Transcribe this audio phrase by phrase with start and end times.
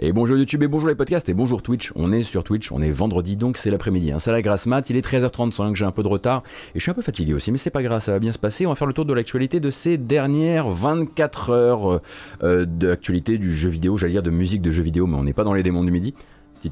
[0.00, 1.92] Et bonjour YouTube et bonjour les podcasts et bonjour Twitch.
[1.94, 4.10] On est sur Twitch, on est vendredi donc c'est l'après-midi.
[4.10, 4.18] Hein.
[4.18, 6.42] C'est la grâce mat, il est 13h35, j'ai un peu de retard
[6.74, 8.38] et je suis un peu fatigué aussi, mais c'est pas grave, ça va bien se
[8.38, 8.66] passer.
[8.66, 12.02] On va faire le tour de l'actualité de ces dernières 24 heures euh,
[12.42, 15.32] euh, d'actualité du jeu vidéo, j'allais dire de musique de jeu vidéo, mais on n'est
[15.32, 16.12] pas dans les démons du midi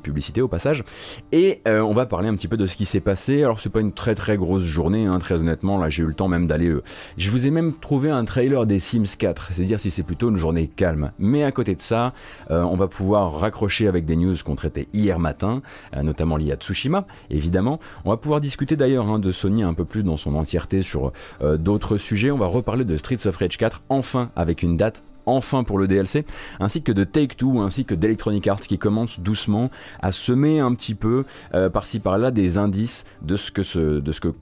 [0.00, 0.84] publicité au passage.
[1.32, 3.42] Et euh, on va parler un petit peu de ce qui s'est passé.
[3.42, 5.78] Alors c'est pas une très très grosse journée, hein, très honnêtement.
[5.78, 6.68] Là j'ai eu le temps même d'aller.
[6.68, 6.82] Euh,
[7.16, 9.50] je vous ai même trouvé un trailer des Sims 4.
[9.52, 11.12] C'est dire si c'est plutôt une journée calme.
[11.18, 12.12] Mais à côté de ça,
[12.50, 15.62] euh, on va pouvoir raccrocher avec des news qu'on traitait hier matin,
[16.02, 17.80] notamment liées à Tsushima, évidemment.
[18.04, 21.12] On va pouvoir discuter d'ailleurs hein, de Sony un peu plus dans son entièreté sur
[21.58, 22.30] d'autres sujets.
[22.30, 25.88] On va reparler de Streets of Rage 4 enfin avec une date enfin pour le
[25.88, 26.24] DLC,
[26.60, 30.94] ainsi que de Take-Two, ainsi que d'Electronic Arts qui commencent doucement à semer un petit
[30.94, 34.32] peu euh, par-ci par-là des indices de ce que,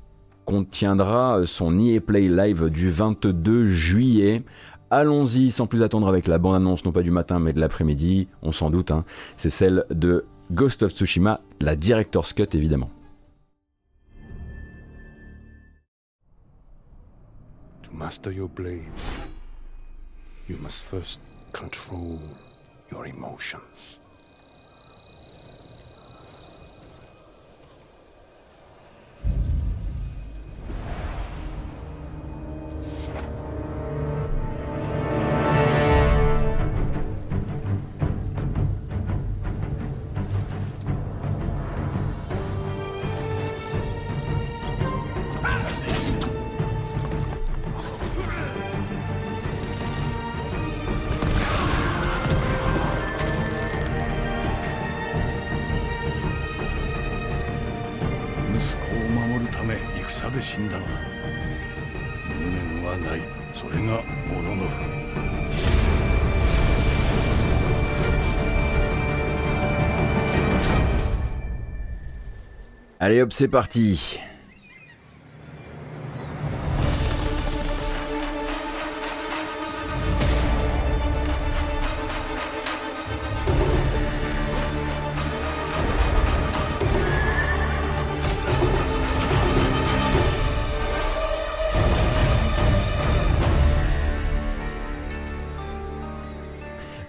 [0.44, 4.42] contiendra son EA Play Live du 22 juillet.
[4.90, 8.50] Allons-y sans plus attendre avec la bande-annonce, non pas du matin mais de l'après-midi, on
[8.50, 9.04] s'en doute, hein.
[9.36, 12.90] c'est celle de Ghost of Tsushima, la Director's Cut évidemment.
[20.50, 21.20] You must first
[21.52, 22.20] control
[22.90, 24.00] your emotions.
[73.10, 74.20] Allez hop, c'est parti.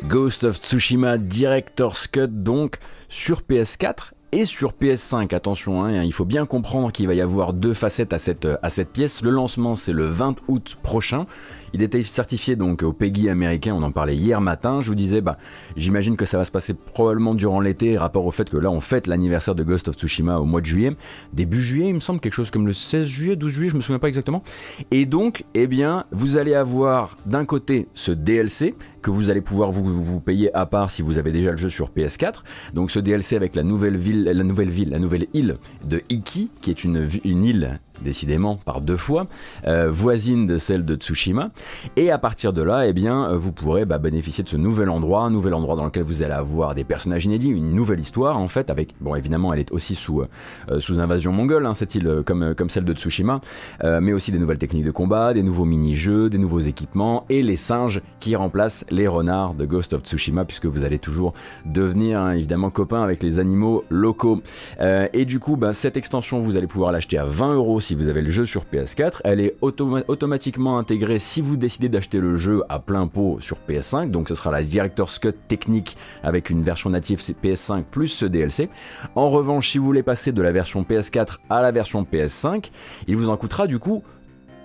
[0.01, 5.33] Ghost of Tsushima Director's Cut donc sur PS4 et sur PS5.
[5.35, 8.69] Attention, hein, il faut bien comprendre qu'il va y avoir deux facettes à cette, à
[8.69, 9.21] cette pièce.
[9.21, 11.25] Le lancement, c'est le 20 août prochain.
[11.73, 14.81] Il était certifié donc au PEGI américain, on en parlait hier matin.
[14.81, 15.37] Je vous disais, bah,
[15.75, 18.81] j'imagine que ça va se passer probablement durant l'été, rapport au fait que là on
[18.81, 20.91] fête l'anniversaire de Ghost of Tsushima au mois de juillet.
[21.33, 23.81] Début juillet, il me semble, quelque chose comme le 16 juillet, 12 juillet, je me
[23.81, 24.43] souviens pas exactement.
[24.91, 29.71] Et donc, eh bien, vous allez avoir d'un côté ce DLC que vous allez pouvoir
[29.71, 32.43] vous, payer à part si vous avez déjà le jeu sur PS4.
[32.73, 36.51] Donc ce DLC avec la nouvelle ville, la nouvelle ville, la nouvelle île de Iki,
[36.61, 39.27] qui est une, une île décidément par deux fois,
[39.67, 41.51] euh, voisine de celle de Tsushima.
[41.95, 44.89] Et à partir de là, eh bien, euh, vous pourrez bah, bénéficier de ce nouvel
[44.89, 48.37] endroit, un nouvel endroit dans lequel vous allez avoir des personnages inédits, une nouvelle histoire
[48.37, 51.95] en fait, avec, bon évidemment, elle est aussi sous, euh, sous invasion mongole, hein, cette
[51.95, 53.41] île, comme, comme celle de Tsushima,
[53.83, 57.55] mais aussi des nouvelles techniques de combat, des nouveaux mini-jeux, des nouveaux équipements, et les
[57.55, 61.33] singes qui remplacent les renards de Ghost of Tsushima, puisque vous allez toujours
[61.65, 64.41] devenir hein, évidemment copain avec les animaux locaux.
[64.79, 68.07] et du coup, bah, cette extension, vous allez pouvoir l'acheter à 20 euros si vous
[68.07, 69.21] avez le jeu sur PS4.
[69.23, 74.11] Elle est automatiquement intégrée si vous décidez d'acheter le jeu à plein pot sur PS5.
[74.11, 78.69] Donc ce sera la Director's Cut technique avec une version native PS5 plus ce DLC.
[79.15, 82.71] En revanche, si vous voulez passer de la version PS4 à la version PS5,
[83.07, 84.03] il vous en coûtera du coup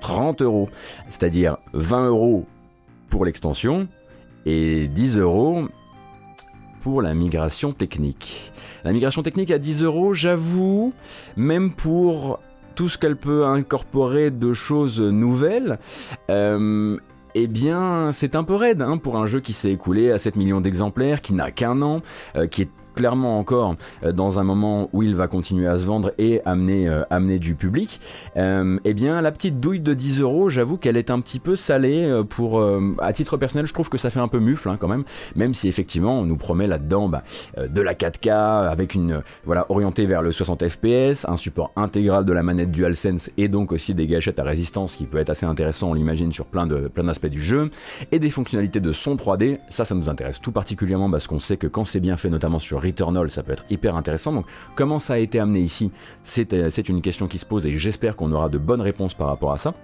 [0.01, 0.69] 30 euros.
[1.09, 2.47] C'est-à-dire 20 euros
[3.11, 3.89] pour l'extension
[4.45, 5.69] et 10 euros
[6.83, 8.53] pour la migration technique.
[8.85, 10.93] La migration technique à 10 euros, j'avoue,
[11.37, 12.39] même pour
[12.77, 15.81] tout ce qu'elle peut incorporer de choses nouvelles,
[16.31, 16.97] euh,
[17.35, 20.37] eh bien, c'est un peu raide hein, pour un jeu qui s'est écoulé à 7
[20.37, 22.03] millions d'exemplaires, qui n'a qu'un an,
[22.37, 25.85] euh, qui est clairement encore euh, dans un moment où il va continuer à se
[25.85, 28.01] vendre et amener, euh, amener du public,
[28.37, 31.55] euh, eh bien la petite douille de 10 euros, j'avoue qu'elle est un petit peu
[31.55, 32.65] salée pour,
[32.99, 35.05] à titre personnel, je trouve que ça fait un peu mufle hein, quand même,
[35.35, 37.23] même si effectivement on nous promet là-dedans bah,
[37.59, 38.31] de la 4K
[38.71, 43.31] avec une voilà orientée vers le 60 fps, un support intégral de la manette DualSense
[43.37, 46.47] et donc aussi des gâchettes à résistance qui peut être assez intéressant, on l'imagine sur
[46.47, 47.71] plein de plein d'aspects du jeu
[48.11, 51.59] et des fonctionnalités de son 3D, ça ça nous intéresse tout particulièrement parce qu'on sait
[51.59, 54.33] que quand c'est bien fait notamment sur Returnal, ça peut être hyper intéressant.
[54.33, 55.91] Donc comment ça a été amené ici,
[56.23, 59.53] c'est une question qui se pose et j'espère qu'on aura de bonnes réponses par rapport
[59.53, 59.75] à ça.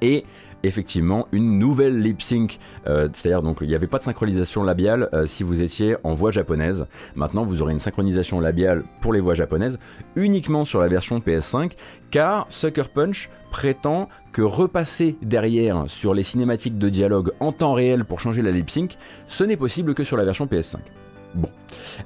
[0.00, 0.24] Et
[0.64, 5.08] effectivement une nouvelle lip sync, euh, c'est-à-dire donc il n'y avait pas de synchronisation labiale
[5.12, 6.86] euh, si vous étiez en voix japonaise.
[7.14, 9.78] Maintenant vous aurez une synchronisation labiale pour les voix japonaises
[10.16, 11.72] uniquement sur la version PS5
[12.10, 18.04] car Sucker Punch prétend que repasser derrière sur les cinématiques de dialogue en temps réel
[18.04, 18.96] pour changer la lip sync,
[19.28, 20.78] ce n'est possible que sur la version PS5.
[21.34, 21.48] Bon.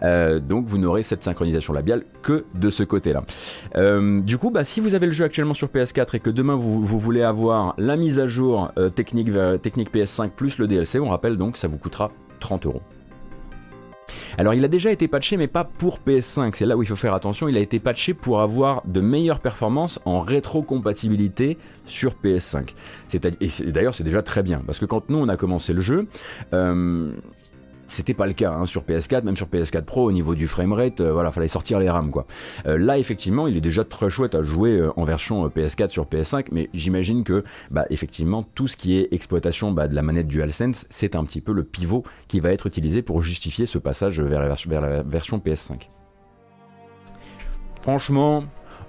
[0.02, 3.24] Euh, donc vous n'aurez cette synchronisation labiale que de ce côté-là.
[3.76, 6.54] Euh, du coup, bah, si vous avez le jeu actuellement sur PS4 et que demain
[6.54, 9.30] vous, voulez avoir la mise à jour euh, technique,
[9.62, 12.10] technique PS5 plus le DLC, on rappelle donc ça vous coûtera
[12.40, 12.82] 30 euros.
[14.38, 16.96] Alors il a déjà été patché mais pas pour PS5, c'est là où il faut
[16.96, 22.70] faire attention, il a été patché pour avoir de meilleures performances en rétrocompatibilité sur PS5.
[23.12, 26.06] Et d'ailleurs c'est déjà très bien, parce que quand nous on a commencé le jeu,
[27.88, 31.00] c'était pas le cas hein, sur PS4, même sur PS4 Pro au niveau du framerate,
[31.00, 32.26] euh, voilà, fallait sortir les RAM quoi.
[32.66, 36.04] Euh, là effectivement, il est déjà très chouette à jouer euh, en version PS4 sur
[36.04, 40.28] PS5, mais j'imagine que bah, effectivement tout ce qui est exploitation bah, de la manette
[40.28, 44.20] DualSense, c'est un petit peu le pivot qui va être utilisé pour justifier ce passage
[44.20, 45.88] vers la, vers la version PS5.
[47.82, 48.44] Franchement,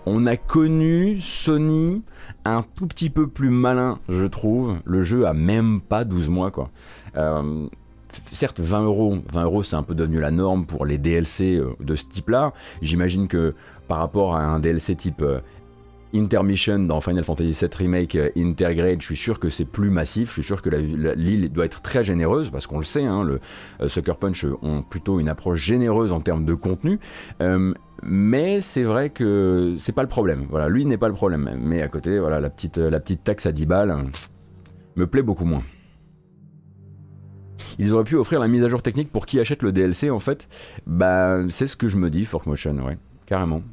[0.06, 2.04] on a connu Sony
[2.44, 4.78] un tout petit peu plus malin, je trouve.
[4.84, 6.70] Le jeu a même pas 12 mois, quoi
[8.32, 11.76] certes 20 euros, 20 euros c'est un peu devenu la norme pour les DLC euh,
[11.80, 12.54] de ce type-là.
[12.82, 13.54] J'imagine que
[13.88, 15.40] par rapport à un DLC type euh,
[16.14, 20.30] Intermission dans Final Fantasy VII Remake euh, Intergrade, je suis sûr que c'est plus massif,
[20.30, 23.40] je suis sûr que l'île doit être très généreuse, parce qu'on le sait, hein, le
[23.88, 27.00] Sucker Punch ont plutôt une approche généreuse en termes de contenu,
[28.02, 31.84] mais c'est vrai que c'est pas le problème, voilà, lui n'est pas le problème, mais
[31.84, 33.96] à côté, voilà, la petite, la petite taxe à 10 balles
[34.96, 35.62] me plaît beaucoup moins.
[37.80, 40.20] Ils auraient pu offrir la mise à jour technique pour qui achète le DLC en
[40.20, 40.48] fait.
[40.86, 43.64] Bah c'est ce que je me dis, Forkmotion, ouais, carrément.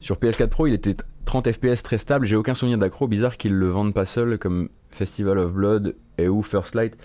[0.00, 0.96] Sur PS4 Pro, il était
[1.26, 2.26] 30 FPS très stable.
[2.26, 3.06] J'ai aucun souvenir d'accro.
[3.06, 6.96] Bizarre qu'ils le vendent pas seul comme Festival of Blood et ou First Light.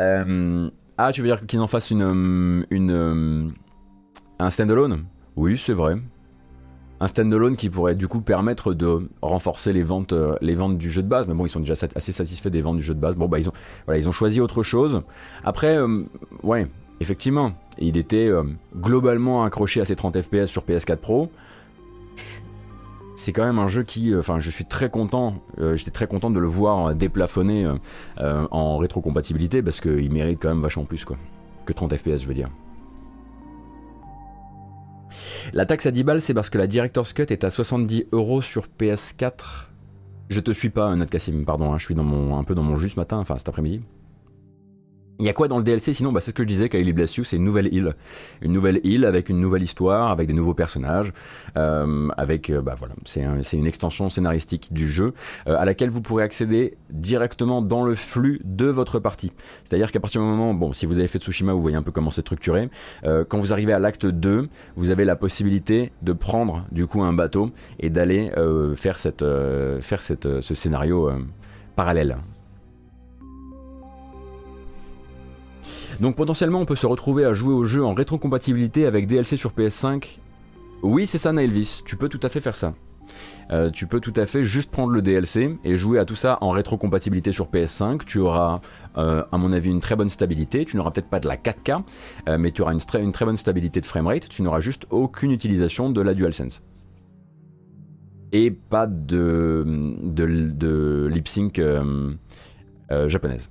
[0.00, 3.48] Euh, ah, tu veux dire qu'ils en fassent une, euh, une, euh,
[4.38, 5.04] un standalone?
[5.36, 5.96] Oui, c'est vrai
[7.00, 10.36] un standalone qui pourrait du coup permettre de renforcer les ventes, euh,
[10.74, 11.26] du jeu de base.
[11.26, 13.16] Mais bon, ils sont déjà assez satisfaits des ventes du jeu de base.
[13.16, 15.02] Bon, bah ils ont, choisi autre chose.
[15.42, 16.02] Après, euh,
[16.42, 16.66] ouais,
[17.00, 18.42] effectivement, il était euh,
[18.76, 21.30] globalement accroché à ses 30 FPS sur PS4 Pro.
[23.16, 25.34] C'est quand même un jeu qui, enfin, je suis très content.
[25.74, 27.70] J'étais très content de le voir déplafonné
[28.18, 31.18] en rétrocompatibilité parce qu'il mérite quand même vachement plus quoi
[31.66, 32.48] que 30 FPS, je veux dire.
[35.52, 38.42] La taxe à 10 balles, c'est parce que la Director's Cut est à 70 euros
[38.42, 39.66] sur PS4.
[40.28, 42.90] Je te suis pas, Note Cassim, pardon, hein, je suis un peu dans mon jus
[42.90, 43.82] ce matin, enfin cet après-midi.
[45.20, 46.94] Il y a quoi dans le DLC sinon bah, C'est ce que je disais, Kylie
[46.94, 47.94] Bless You, c'est une nouvelle île.
[48.40, 51.12] Une nouvelle île avec une nouvelle histoire, avec des nouveaux personnages,
[51.58, 53.22] euh, avec, euh, bah voilà, c'est
[53.52, 55.12] une extension scénaristique du jeu
[55.46, 59.30] euh, à laquelle vous pourrez accéder directement dans le flux de votre partie.
[59.64, 61.92] C'est-à-dire qu'à partir du moment, bon, si vous avez fait Tsushima, vous voyez un peu
[61.92, 62.70] comment c'est structuré.
[63.04, 67.12] quand vous arrivez à l'acte 2, vous avez la possibilité de prendre du coup un
[67.12, 68.30] bateau et d'aller
[68.76, 69.24] faire, cette,
[69.82, 71.10] faire cette, ce scénario
[71.76, 72.16] parallèle.
[76.00, 79.52] Donc potentiellement on peut se retrouver à jouer au jeu en rétrocompatibilité avec DLC sur
[79.52, 80.18] PS5.
[80.82, 82.74] Oui c'est ça Naelvis, tu peux tout à fait faire ça.
[83.50, 86.38] Euh, tu peux tout à fait juste prendre le DLC et jouer à tout ça
[86.40, 88.04] en rétrocompatibilité sur PS5.
[88.04, 88.60] Tu auras,
[88.96, 90.64] euh, à mon avis, une très bonne stabilité.
[90.64, 91.82] Tu n'auras peut-être pas de la 4K,
[92.28, 94.28] euh, mais tu auras une, très bonne stabilité de framerate.
[94.28, 96.62] Tu n'auras juste aucune utilisation de la DualSense.
[98.32, 99.64] Et pas de,
[100.02, 101.60] de, de lip sync
[103.06, 103.50] japonaise.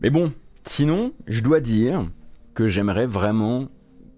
[0.00, 0.32] Mais bon,
[0.64, 2.06] sinon, je dois dire
[2.54, 3.68] que j'aimerais vraiment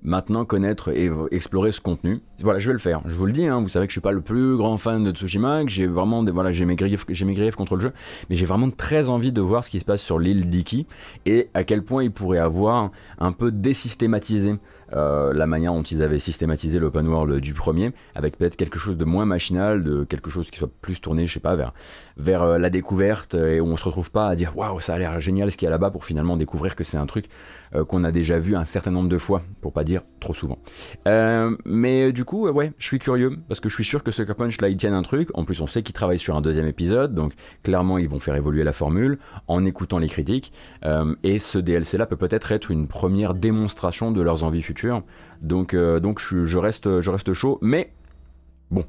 [0.03, 2.21] maintenant connaître et explorer ce contenu.
[2.41, 3.03] Voilà, je vais le faire.
[3.07, 5.05] Je vous le dis, hein, vous savez que je suis pas le plus grand fan
[5.05, 7.93] de Tsushima, que j'ai vraiment des, voilà, j'ai mes griefs, j'ai mes contre le jeu,
[8.29, 10.87] mais j'ai vraiment très envie de voir ce qui se passe sur l'île d'Iki
[11.27, 14.55] et à quel point il pourrait avoir un peu désystématisé
[14.93, 18.97] euh, la manière dont ils avaient systématisé l'open world du premier, avec peut-être quelque chose
[18.97, 21.73] de moins machinal, de quelque chose qui soit plus tourné, je sais pas, vers,
[22.17, 24.99] vers euh, la découverte et où on se retrouve pas à dire waouh, ça a
[24.99, 27.27] l'air génial ce qu'il y a là-bas pour finalement découvrir que c'est un truc
[27.75, 30.59] euh, qu'on a déjà vu un certain nombre de fois, pour pas dire trop souvent.
[31.65, 34.61] mais du coup, ouais, je suis curieux parce que je suis sûr que ce Punch
[34.61, 35.29] là, ils tiennent un truc.
[35.35, 38.37] En plus, on sait qu'ils travaillent sur un deuxième épisode, donc clairement, ils vont faire
[38.37, 40.53] évoluer la formule en écoutant les critiques.
[41.23, 45.03] et ce DLC là peut peut-être être une première démonstration de leurs envies futures
[45.41, 47.59] donc, euh, donc je, reste, je reste chaud.
[47.63, 47.93] Mais
[48.71, 48.85] bon,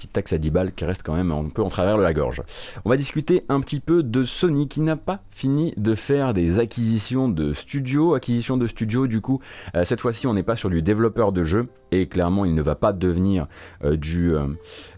[0.00, 2.14] petite taxe à 10 balles qui reste quand même un peu en travers de la
[2.14, 2.42] gorge.
[2.86, 6.58] On va discuter un petit peu de Sony qui n'a pas fini de faire des
[6.58, 8.14] acquisitions de studios.
[8.14, 9.40] Acquisition de studios, du coup,
[9.74, 12.62] euh, cette fois-ci, on n'est pas sur du développeur de jeu et clairement il ne
[12.62, 13.46] va pas devenir
[13.84, 14.46] euh, du, euh,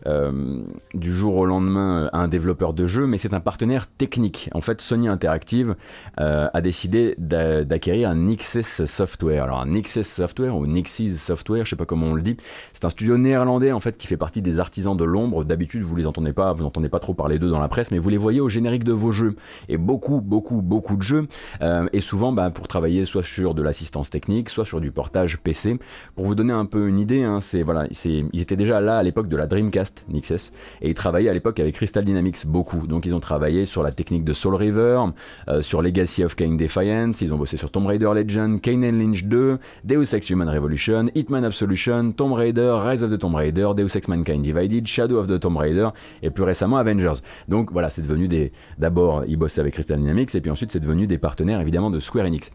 [0.06, 0.62] euh,
[0.94, 4.50] du jour au lendemain un développeur de jeu, mais c'est un partenaire technique.
[4.52, 5.74] En fait, Sony Interactive
[6.16, 9.44] a décidé d'acquérir un Nixes Software.
[9.44, 12.36] Alors un Nixes Software ou Nixes Software, je sais pas comment on le dit,
[12.72, 15.44] c'est un studio néerlandais en fait qui fait partie des artisans de l'ombre.
[15.44, 17.98] D'habitude, vous les entendez pas, vous n'entendez pas trop parler d'eux dans la presse, mais
[17.98, 19.36] vous les voyez au générique de vos jeux.
[19.68, 21.26] Et beaucoup, beaucoup, beaucoup de jeux,
[21.92, 25.78] et souvent bah, pour travailler soit sur de l'assistance technique, soit sur du portage PC.
[26.14, 29.02] Pour vous donner un peu une idée, hein, c'est voilà, ils étaient déjà là à
[29.02, 32.86] l'époque de la Dreamcast Nixes et ils travaillaient à l'époque avec Crystal Dynamics beaucoup.
[32.86, 35.00] Donc ils ont travaillé sur la technique de Soul River,
[35.48, 38.98] euh, sur Legacy of Kain Defiance, ils ont bossé sur Tomb Raider Legend, Kane and
[38.98, 43.70] Lynch 2, Deus Ex Human Revolution, Hitman Absolution, Tomb Raider, Rise of the Tomb Raider,
[43.76, 45.88] Deus Ex Mankind Divided, Shadow of the Tomb Raider
[46.22, 47.20] et plus récemment Avengers.
[47.48, 50.80] Donc voilà, c'est devenu des d'abord ils bossaient avec Crystal Dynamics et puis ensuite c'est
[50.80, 52.50] devenu des partenaires évidemment de Square Enix.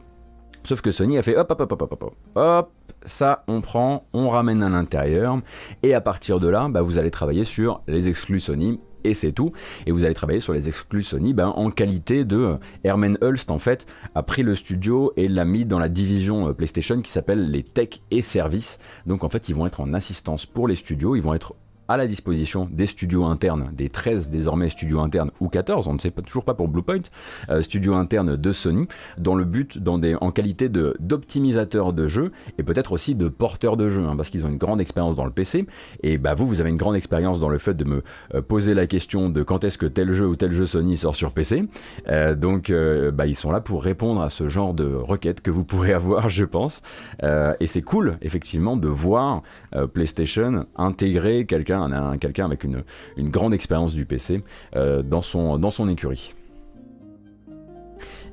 [0.67, 2.71] Sauf que Sony a fait hop hop hop hop hop hop hop,
[3.05, 5.39] ça on prend, on ramène à l'intérieur,
[5.81, 9.31] et à partir de là, bah, vous allez travailler sur les exclus Sony et c'est
[9.31, 9.53] tout.
[9.85, 13.59] Et vous allez travailler sur les exclus Sony ben, en qualité de Herman Hulst en
[13.59, 17.49] fait a pris le studio et l'a mis dans la division euh, PlayStation qui s'appelle
[17.49, 18.77] les tech et services.
[19.05, 21.55] Donc en fait ils vont être en assistance pour les studios, ils vont être
[21.87, 25.99] à la disposition des studios internes, des 13 désormais studios internes ou 14, on ne
[25.99, 27.01] sait pas, toujours pas pour Bluepoint,
[27.49, 32.31] euh, studios internes de Sony, dans le but, dans des, en qualité d'optimisateur de, jeux
[32.57, 35.25] et peut-être aussi de porteur de jeux, hein, parce qu'ils ont une grande expérience dans
[35.25, 35.65] le PC.
[36.03, 38.03] Et bah, vous, vous avez une grande expérience dans le fait de me
[38.33, 41.15] euh, poser la question de quand est-ce que tel jeu ou tel jeu Sony sort
[41.15, 41.65] sur PC.
[42.09, 42.71] Euh, donc,
[43.13, 46.29] bah, ils sont là pour répondre à ce genre de requêtes que vous pourrez avoir,
[46.29, 46.81] je pense.
[47.23, 49.43] et c'est cool, effectivement, de voir
[49.87, 52.83] PlayStation intégrer quelqu'un un, quelqu'un avec une,
[53.29, 54.43] grande expérience du PC
[54.75, 56.33] euh, dans, son, dans son écurie.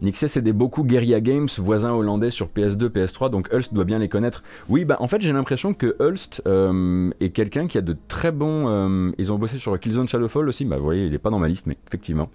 [0.04, 4.08] Nixes des beaucoup Guerrilla Games, voisins hollandais sur PS2, PS3, donc Hulst doit bien les
[4.08, 4.42] connaître.
[4.68, 8.30] Oui, bah en fait j'ai l'impression que Hulst euh, est quelqu'un qui a de très
[8.30, 8.68] bons...
[8.68, 11.38] Euh, ils ont bossé sur Killzone Shadowfall aussi, bah vous voyez, il est pas dans
[11.38, 12.30] ma liste, mais effectivement.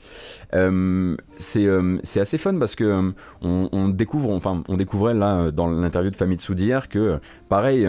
[1.38, 6.56] c'est assez fun parce que on, découvre, enfin on découvrait là dans l'interview de Famitsu
[6.56, 7.88] d'hier que pareil,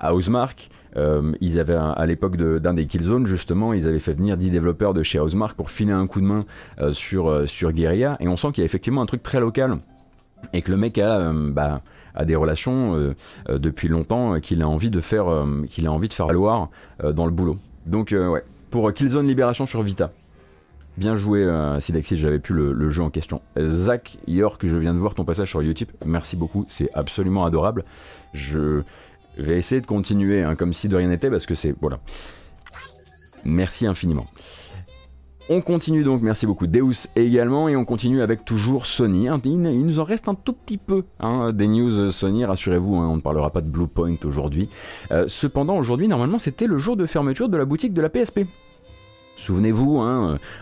[0.00, 4.36] à Housemark, euh, ils avaient à l'époque d'un des Killzone justement, ils avaient fait venir
[4.36, 6.44] 10 développeurs de chez Housemark pour filer un coup de main
[6.80, 9.40] euh, sur, euh, sur Guerilla et on sent qu'il y a effectivement un truc très
[9.40, 9.78] local
[10.52, 11.80] et que le mec a, bah,
[12.14, 13.14] a des relations
[13.48, 15.24] depuis longtemps qu'il a envie de faire
[15.70, 16.68] qu'il a envie de faire valoir
[17.02, 17.56] dans le boulot.
[17.86, 20.10] Donc ouais, pour Killzone Libération sur Vita.
[20.96, 21.80] Bien joué, euh,
[22.12, 23.40] j'avais plus le, le, jeu en question.
[23.58, 25.88] Zach York, je viens de voir ton passage sur YouTube.
[26.06, 27.84] Merci beaucoup, c'est absolument adorable.
[28.32, 28.82] Je,
[29.36, 31.74] je vais essayer de continuer hein, comme si de rien n'était parce que c'est.
[31.80, 31.98] Voilà.
[33.44, 34.26] Merci infiniment.
[35.50, 39.28] On continue donc, merci beaucoup Deus également, et on continue avec toujours Sony.
[39.28, 39.38] Hein.
[39.44, 43.20] Il, nous en reste un tout petit peu hein, des news Sony, rassurez-vous, on ne
[43.20, 44.70] parlera pas de Bluepoint aujourd'hui.
[45.12, 48.46] Euh, cependant, aujourd'hui, normalement, c'était le jour de fermeture de la boutique de la PSP.
[49.36, 49.98] Souvenez-vous,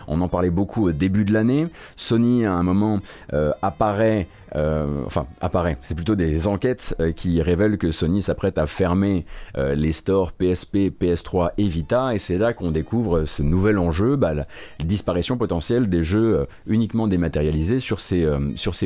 [0.07, 1.67] on en parlait beaucoup au début de l'année.
[1.95, 2.99] Sony, à un moment,
[3.31, 5.77] euh, apparaît euh, enfin apparaît.
[5.81, 9.25] C'est plutôt des enquêtes euh, qui révèlent que Sony s'apprête à fermer
[9.57, 14.15] euh, les stores PSP, PS3 et Vita, et c'est là qu'on découvre ce nouvel enjeu,
[14.15, 14.45] bah, la
[14.83, 18.27] disparition potentielle des jeux uniquement dématérialisés sur ces,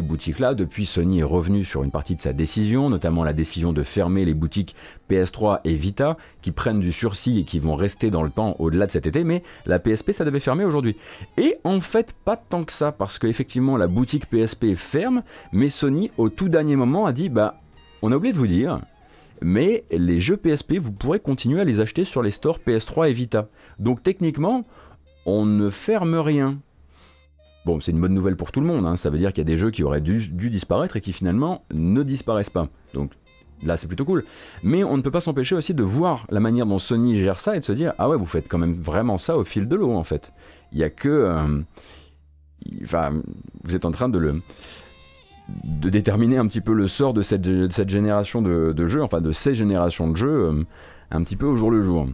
[0.02, 0.54] boutiques-là.
[0.54, 4.26] Depuis, Sony est revenu sur une partie de sa décision, notamment la décision de fermer
[4.26, 4.76] les boutiques
[5.10, 8.86] PS3 et Vita, qui prennent du sursis et qui vont rester dans le temps au-delà
[8.86, 10.96] de cet été, mais la PSP, ça devait fermer aujourd'hui.
[11.38, 15.24] Et en fait, pas tant que ça, parce qu'effectivement, la boutique PSP ferme,
[15.70, 17.60] Sony, au tout dernier moment, a dit bah,
[18.02, 18.80] on a oublié de vous dire,
[19.42, 23.14] mais les jeux PSP, vous pourrez continuer à les acheter sur les stores PS3 et
[23.14, 23.48] Vita.
[23.80, 24.66] Donc techniquement,
[25.26, 26.60] on ne ferme rien.
[27.66, 28.96] Bon, c'est une bonne nouvelle pour tout le monde, hein.
[28.96, 31.66] ça veut dire qu'il y a des jeux qui auraient dû, disparaître et qui finalement
[31.74, 32.70] ne disparaissent pas.
[32.94, 33.12] Donc
[33.64, 34.24] là c'est plutôt cool.
[34.64, 37.58] Mais on ne peut pas s'empêcher aussi de voir la manière dont Sony gère ça
[37.58, 39.76] et de se dire ah ouais vous faites quand même vraiment ça au fil de
[39.76, 40.32] l'eau en fait.
[40.72, 41.10] Il y a que...
[41.10, 41.62] Euh,
[42.84, 43.12] enfin,
[43.64, 44.42] vous êtes en train de le
[45.64, 49.56] de déterminer un petit peu le sort de cette, génération de, jeux, enfin de ces
[49.56, 50.64] générations de jeux, euh,
[51.12, 52.08] un petit peu au jour le jour.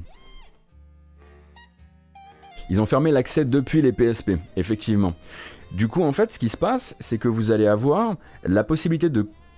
[2.70, 5.14] Ils ont fermé l'accès depuis les PSP, effectivement.
[5.74, 9.10] Du coup, en fait, ce qui se passe, c'est que vous allez avoir la possibilité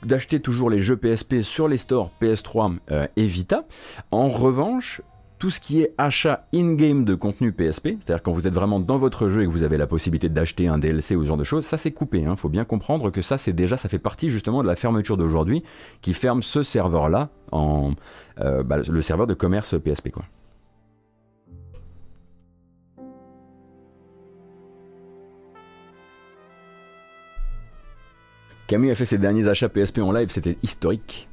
[0.04, 3.66] d'acheter toujours les jeux PSP sur les stores PS3 euh, et Vita.
[4.12, 5.02] En revanche,
[5.46, 8.98] tout ce qui est achat in-game de contenu PSP, c'est-à-dire quand vous êtes vraiment dans
[8.98, 11.44] votre jeu et que vous avez la possibilité d'acheter un DLC ou ce genre de
[11.44, 12.18] choses, ça c'est coupé.
[12.28, 15.18] Il faut bien comprendre que ça c'est déjà, ça fait partie justement de la fermeture
[15.18, 15.62] d'aujourd'hui
[16.02, 17.92] qui ferme ce serveur-là, en
[18.40, 20.26] euh, bah, le serveur de commerce PSP quoi.
[28.66, 31.30] Camille a fait ses derniers achats PSP en live, c'était historique.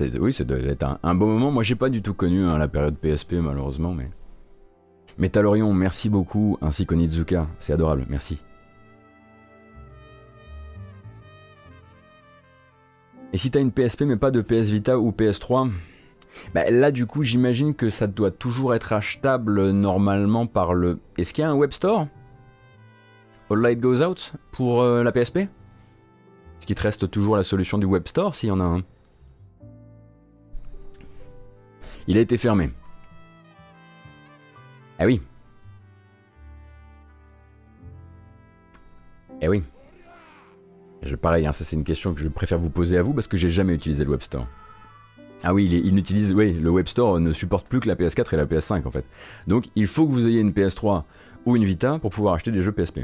[0.00, 1.50] Oui, ça doit être un, un, beau moment.
[1.50, 4.10] Moi, j'ai pas du tout connu hein, la période PSP, malheureusement, mais.
[5.16, 8.38] Métalorion, merci beaucoup, ainsi qu'Onizuka, c'est adorable, merci.
[13.32, 15.70] Et si t'as une PSP mais pas de PS Vita ou PS3,
[16.54, 21.00] bah là du coup j'imagine que ça doit toujours être achetable normalement par le...
[21.18, 22.06] Est-ce qu'il y a un web store?
[23.50, 27.76] All Light Goes Out pour euh, la PSP Est-ce qu'il te reste toujours la solution
[27.76, 28.84] du web store s'il y en a un
[32.06, 32.70] Il a été fermé.
[34.98, 35.20] Ah oui.
[39.40, 39.62] Eh oui.
[41.02, 43.26] Je, pareil, hein, ça c'est une question que je préfère vous poser à vous parce
[43.26, 44.46] que j'ai jamais utilisé le Web Store.
[45.42, 48.46] Ah oui, il, oui, le Web Store ne supporte plus que la PS4 et la
[48.46, 49.04] PS5 en fait.
[49.46, 51.04] Donc il faut que vous ayez une PS3
[51.44, 53.00] ou une Vita pour pouvoir acheter des jeux PSP.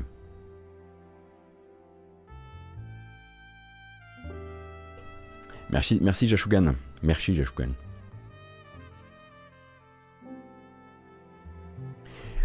[5.71, 6.73] Merci, merci Jashugan.
[7.03, 7.69] Merci Jashugan.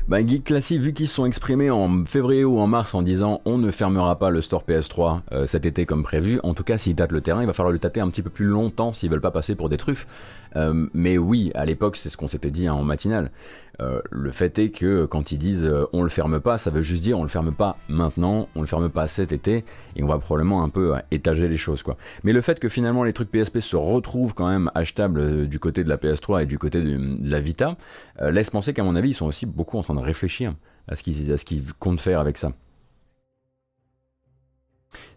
[0.08, 3.58] Bah, Geek Classic, vu qu'ils sont exprimés en février ou en mars en disant on
[3.58, 6.96] ne fermera pas le store PS3 euh, cet été comme prévu, en tout cas s'ils
[6.96, 9.20] tâtent le terrain, il va falloir le tâter un petit peu plus longtemps s'ils veulent
[9.20, 10.06] pas passer pour des truffes.
[10.58, 13.32] Euh, mais oui, à l'époque, c'est ce qu'on s'était dit hein, en matinale.
[13.82, 16.82] Euh, le fait est que quand ils disent euh, on le ferme pas, ça veut
[16.82, 19.66] juste dire on le ferme pas maintenant, on le ferme pas cet été,
[19.96, 21.98] et on va probablement un peu étager les choses quoi.
[22.24, 25.84] Mais le fait que finalement les trucs PSP se retrouvent quand même achetables du côté
[25.84, 27.76] de la PS3 et du côté de, la Vita,
[28.22, 30.54] laisse penser qu'à mon avis ils sont aussi beaucoup en train de réfléchir
[30.88, 32.54] à ce qu'ils comptent faire avec ça.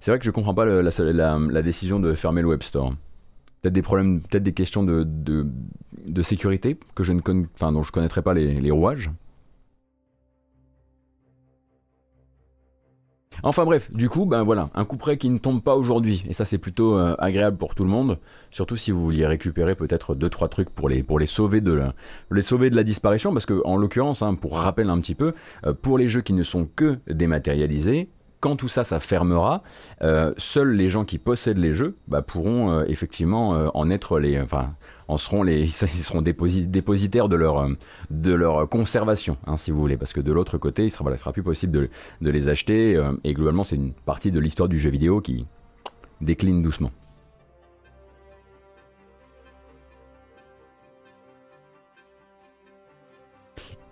[0.01, 2.93] C'est vrai que je comprends pas la décision de fermer le Web Store
[3.61, 7.93] peut-être des problèmes, des questions de, de, sécurité que je ne connais, enfin, dont je
[7.93, 9.11] connaîtrais pas les, rouages.
[13.45, 16.33] Enfin bref, du coup, ben voilà, un coup près qui ne tombe pas aujourd'hui, et
[16.33, 18.19] ça c'est plutôt euh, agréable pour tout le monde,
[18.51, 21.73] surtout si vous vouliez récupérer peut-être deux trois trucs pour les pour les sauver de
[21.73, 21.95] la,
[22.33, 25.35] les sauver de la disparition, parce que en l'occurrence, hein, pour rappel un petit peu,
[25.65, 28.09] euh, pour les jeux qui ne sont que dématérialisés,
[28.41, 29.63] quand tout ça, ça fermera,
[30.03, 34.21] euh, seuls les gens qui possèdent les jeux bah, pourront euh, effectivement euh, en être
[34.21, 34.75] les, enfin,
[35.09, 37.69] en seront les, ils seront dépositaires de leur,
[38.11, 41.17] de leur conservation, hein, si vous voulez, parce que de l'autre côté, il sera, voilà,
[41.17, 41.89] sera plus possible
[42.21, 43.03] de les acheter.
[43.25, 45.47] et globalement, c'est une partie de l'histoire du jeu vidéo qui
[46.21, 46.91] décline doucement.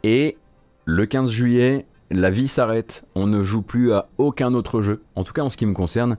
[0.04, 0.38] Et
[0.84, 5.24] le 15 juillet, la vie s'arrête, on ne joue plus à aucun autre jeu, en
[5.24, 6.16] tout cas en ce qui me concerne,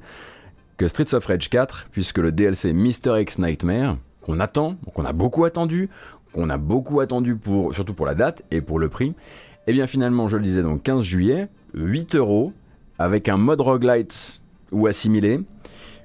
[0.77, 3.19] que Streets of Rage 4, puisque le DLC Mr.
[3.19, 5.89] X Nightmare, qu'on attend, qu'on a beaucoup attendu,
[6.33, 9.73] qu'on a beaucoup attendu pour, surtout pour la date et pour le prix, et eh
[9.73, 12.53] bien finalement, je le disais donc 15 juillet, 8 euros,
[12.99, 15.41] avec un mode roguelite ou assimilé,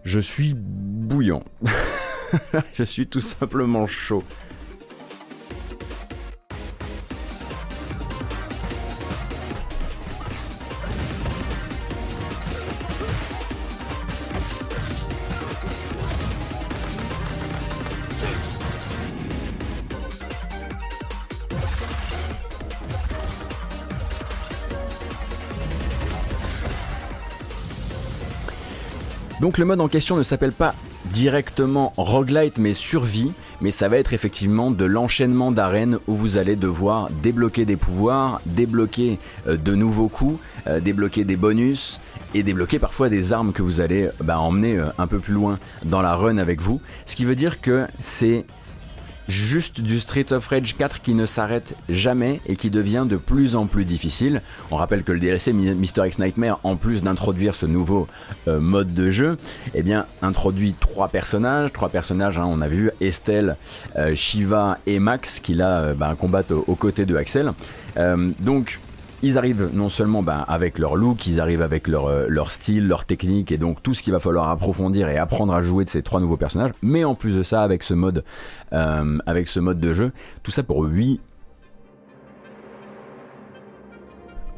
[0.04, 1.44] je suis bouillant.
[2.74, 4.24] je suis tout simplement chaud.
[29.52, 30.74] Donc le mode en question ne s'appelle pas
[31.12, 36.56] directement roguelite mais survie, mais ça va être effectivement de l'enchaînement d'arènes où vous allez
[36.56, 42.00] devoir débloquer des pouvoirs, débloquer euh, de nouveaux coups, euh, débloquer des bonus
[42.32, 45.58] et débloquer parfois des armes que vous allez bah, emmener euh, un peu plus loin
[45.84, 46.80] dans la run avec vous.
[47.04, 48.46] Ce qui veut dire que c'est
[49.28, 53.56] juste du Street of Rage 4 qui ne s'arrête jamais et qui devient de plus
[53.56, 54.42] en plus difficile.
[54.70, 56.06] On rappelle que le DLC Mr.
[56.06, 58.06] X Nightmare, en plus d'introduire ce nouveau
[58.48, 59.38] euh, mode de jeu,
[59.74, 59.82] eh
[60.22, 63.56] introduit trois personnages, trois personnages, hein, on a vu Estelle,
[63.96, 67.52] euh, Shiva et Max qui là euh, bah, combattent aux, côtés de Axel.
[68.40, 68.80] donc
[69.22, 72.88] ils arrivent non seulement ben, avec leur look, ils arrivent avec leur, euh, leur style,
[72.88, 75.90] leur technique et donc tout ce qu'il va falloir approfondir et apprendre à jouer de
[75.90, 78.24] ces trois nouveaux personnages, mais en plus de ça avec ce mode,
[78.72, 81.20] euh, avec ce mode de jeu, tout ça pour 8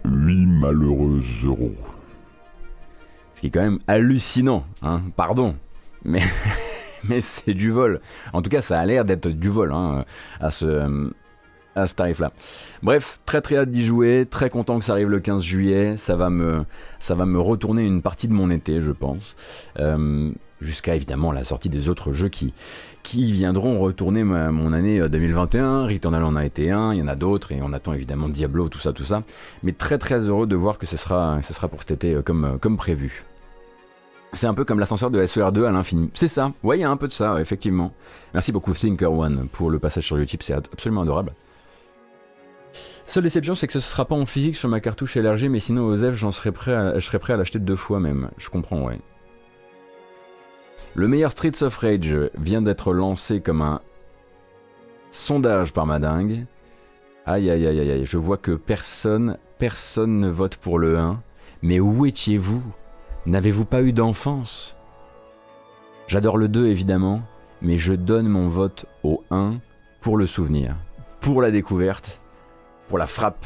[0.06, 1.74] 8 malheureux euros.
[3.34, 5.56] Ce qui est quand même hallucinant, hein, pardon,
[6.04, 6.22] mais,
[7.04, 8.00] mais c'est du vol.
[8.32, 10.04] En tout cas, ça a l'air d'être du vol hein,
[10.40, 11.10] à ce,
[11.74, 12.32] à ce tarif-là.
[12.82, 16.16] Bref, très très hâte d'y jouer, très content que ça arrive le 15 juillet, ça
[16.16, 16.64] va me,
[17.40, 19.36] retourner une partie de mon été, je pense,
[19.78, 22.52] euh, jusqu'à évidemment la sortie des autres jeux qui,
[23.12, 25.64] viendront retourner mon année 2021.
[25.64, 28.28] Euh, Returnal en a été un, il y en a d'autres, et on attend évidemment
[28.28, 29.22] Diablo, tout ça, tout ça.
[29.62, 32.22] Mais très très heureux de voir que ce sera, ce sera pour cet été euh,
[32.22, 33.24] comme, comme prévu.
[34.32, 36.10] C'est un peu comme l'ascenseur de SER2 à l'infini.
[36.12, 36.52] C'est ça.
[36.64, 37.92] Ouais, il y a un peu de ça, effectivement.
[38.32, 41.32] Merci beaucoup Thinker One pour le passage sur YouTube, c'est absolument adorable.
[43.06, 45.84] Seule déception, c'est que ce sera pas en physique sur ma cartouche LRG, mais sinon
[45.84, 48.30] aux F, j'en serais prêt je serais prêt à l'acheter deux fois même.
[48.38, 48.98] Je comprends, ouais.
[50.94, 53.80] Le meilleur Streets of Rage vient d'être lancé comme un
[55.10, 56.46] sondage par Madingue.
[57.26, 61.20] Aïe aïe aïe aïe, je vois que personne, personne ne vote pour le 1.
[61.62, 62.62] Mais où étiez-vous?
[63.26, 64.76] N'avez-vous pas eu d'enfance?
[66.06, 67.22] J'adore le 2 évidemment,
[67.62, 69.54] mais je donne mon vote au 1
[70.00, 70.76] pour le souvenir,
[71.20, 72.20] pour la découverte,
[72.98, 73.44] la frappe,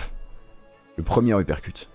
[0.96, 1.88] le premier hypercute.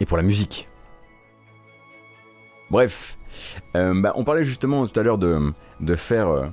[0.00, 0.68] Et pour la musique.
[2.70, 3.16] Bref,
[3.76, 5.52] euh, bah, on parlait justement tout à l'heure de,
[5.96, 6.46] faire euh,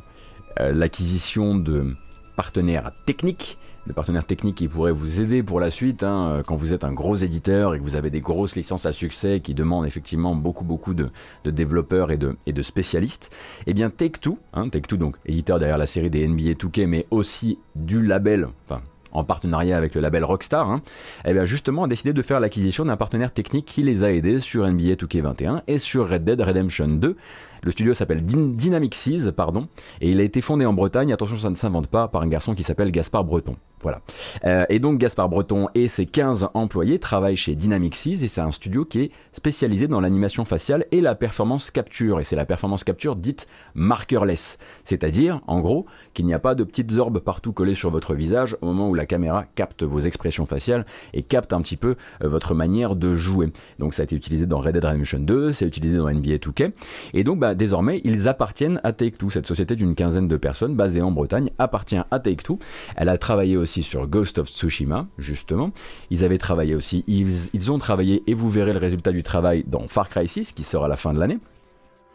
[0.60, 1.96] euh, l'acquisition de
[2.36, 6.74] partenaires techniques, de partenaires techniques qui pourraient vous aider pour la suite hein, quand vous
[6.74, 9.86] êtes un gros éditeur et que vous avez des grosses licences à succès qui demandent
[9.86, 11.10] effectivement beaucoup beaucoup de,
[11.46, 13.30] développeurs et de, et spécialistes.
[13.67, 17.60] Eh bien Take-Two, hein, Take-Two donc éditeur derrière la série des NBA 2K mais aussi
[17.76, 18.82] du label, enfin
[19.13, 20.82] en partenariat avec le label Rockstar, hein,
[21.26, 24.39] eh bien justement a décidé de faire l'acquisition d'un partenaire technique qui les a aidés
[24.39, 27.15] sur NBA 2K21 et sur Red Dead Redemption 2.
[27.62, 29.67] Le studio s'appelle Dynamic Seas, pardon,
[30.02, 32.56] et il a été fondé en Bretagne, attention ça ne s'invente pas, par un garçon
[32.56, 33.56] qui s'appelle Gaspard Breton.
[33.84, 34.02] Voilà.
[34.46, 38.41] Euh, et donc Gaspard Breton et ses 15 employés travaillent chez Dynamic Seas et c'est
[38.41, 42.19] un studio qui est spécialisé dans l'animation faciale et la performance capture.
[42.19, 44.58] Et c'est la performance capture dite markerless.
[44.86, 48.58] C'est-à-dire, en gros, qu'il n'y a pas de petites orbes partout collées sur votre visage
[48.62, 52.30] au moment où la caméra capte vos expressions faciales et capte un petit peu euh,
[52.30, 53.52] votre manière de jouer.
[53.80, 56.72] Donc ça a été utilisé dans Red Dead Redemption 2, c'est utilisé dans NBA 2K.
[57.13, 59.30] Et donc bah, désormais, ils appartiennent à Take-Two.
[59.30, 62.60] Cette société d'une quinzaine de personnes basée en Bretagne appartient à Take-Two.
[62.96, 65.72] Elle a travaillé aussi sur Ghost of Tsushima, justement.
[66.12, 69.88] Ils avaient travaillé aussi, ils, ont travaillé, et vous verrez le résultat du travail dans
[69.88, 71.40] Far Cry 6, qui sort à la fin de l'année.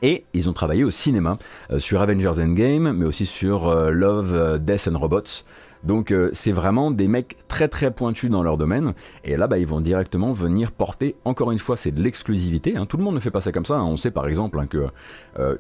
[0.03, 1.39] Et ils ont travaillé au cinéma,
[1.71, 5.45] euh, sur Avengers Endgame, mais aussi sur euh, Love, euh, Death and Robots.
[5.85, 8.95] Donc c'est vraiment des mecs très très pointus dans leur domaine.
[9.23, 12.77] Et là, bah, ils vont directement venir porter, encore une fois, c'est de l'exclusivité.
[12.77, 12.85] Hein.
[12.85, 13.77] Tout le monde ne fait pas ça comme ça.
[13.77, 13.85] Hein.
[13.85, 14.89] On sait par exemple hein, que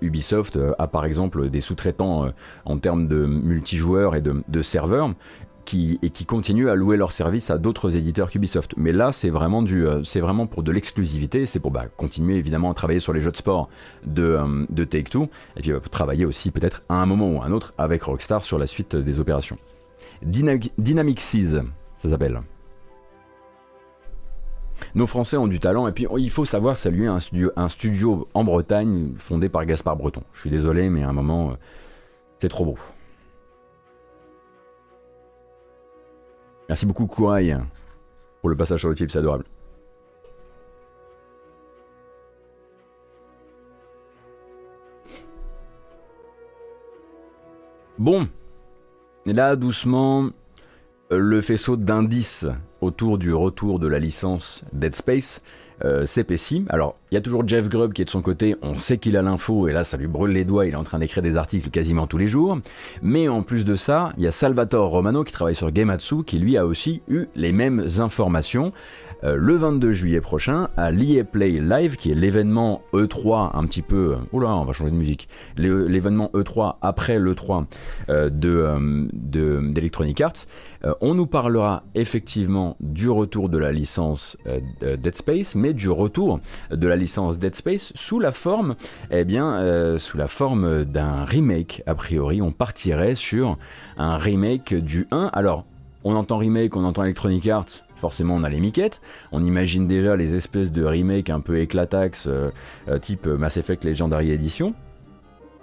[0.00, 2.32] Ubisoft a par exemple des sous-traitants
[2.64, 5.14] en termes de multijoueurs et de, de serveurs
[5.74, 8.74] et qui continuent à louer leurs services à d'autres éditeurs qu'Ubisoft.
[8.76, 12.74] Mais là, c'est vraiment, euh, vraiment pour de l'exclusivité, c'est pour bah, continuer évidemment à
[12.74, 13.68] travailler sur les jeux de sport
[14.06, 17.52] de, euh, de Take-Two, et puis travailler aussi peut-être à un moment ou à un
[17.52, 19.58] autre avec Rockstar sur la suite des opérations.
[20.22, 21.62] Dynamic, Seas,
[21.98, 22.40] ça s'appelle.
[24.94, 28.28] Nos Français ont du talent et puis il faut savoir saluer un studio, un studio
[28.32, 30.22] en Bretagne fondé par Gaspard Breton.
[30.32, 31.54] Je suis désolé mais à un moment euh,
[32.38, 32.78] c'est trop beau.
[36.68, 37.56] Merci beaucoup Kouai
[38.40, 39.44] pour le passage sur le type, c'est adorable.
[47.98, 48.28] Bon,
[49.26, 50.30] et là doucement,
[51.10, 52.46] euh, le faisceau d'indices
[52.80, 55.42] autour du retour de la licence Dead Space
[55.84, 56.64] euh, s'épaissit.
[56.68, 59.16] Alors, il y a toujours Jeff Grubb qui est de son côté, on sait qu'il
[59.16, 61.36] a l'info et là ça lui brûle les doigts, il est en train d'écrire des
[61.36, 62.58] articles quasiment tous les jours.
[63.02, 66.38] Mais en plus de ça, il y a Salvatore Romano qui travaille sur Gematsu qui
[66.38, 68.72] lui a aussi eu les mêmes informations.
[69.24, 73.82] Euh, le 22 juillet prochain à l'EA Play Live, qui est l'événement E3 un petit
[73.82, 74.12] peu...
[74.14, 75.28] Euh, oula, on va changer de musique.
[75.56, 77.64] L'événement E3 après l'E3
[78.10, 78.30] euh,
[79.12, 80.46] d'Electronic Arts.
[81.00, 84.36] on nous parlera effectivement du retour de la licence
[84.80, 88.76] Dead Space, mais du retour de la licence Dead Space sous la forme,
[89.10, 91.82] eh bien, sous la forme d'un remake.
[91.86, 93.58] A priori, on partirait sur
[93.96, 95.30] un remake du 1.
[95.32, 95.64] Alors,
[96.04, 99.00] on entend remake, on entend Electronic Arts, forcément on a les miquettes,
[99.32, 102.50] on imagine déjà les espèces de remakes un peu éclatax euh,
[102.88, 104.74] euh, type Mass Effect Legendary Edition.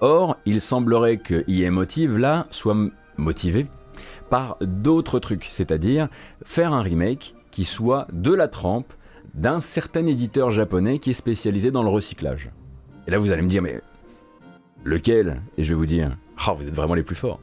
[0.01, 2.75] Or, il semblerait que EA Motive là soit
[3.17, 3.67] motivé
[4.29, 6.09] par d'autres trucs, c'est-à-dire
[6.43, 8.91] faire un remake qui soit de la trempe
[9.33, 12.49] d'un certain éditeur japonais qui est spécialisé dans le recyclage.
[13.07, 13.81] Et là vous allez me dire mais
[14.85, 15.41] lequel?
[15.57, 16.11] Et je vais vous dire
[16.47, 17.39] Oh, vous êtes vraiment les plus forts.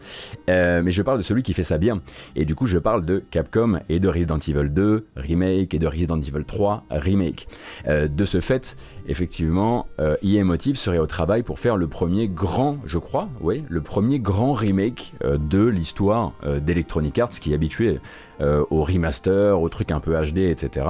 [0.50, 2.02] Euh, mais je parle de celui qui fait ça bien.
[2.36, 5.86] Et du coup, je parle de Capcom et de Resident Evil 2 Remake et de
[5.86, 7.48] Resident Evil 3 Remake.
[7.88, 8.76] Euh, de ce fait,
[9.08, 13.64] effectivement, euh, EA Motive serait au travail pour faire le premier grand, je crois, oui,
[13.68, 18.00] le premier grand remake euh, de l'histoire d'Electronic Arts qui est habitué
[18.40, 20.86] au remaster, aux trucs un peu HD, etc.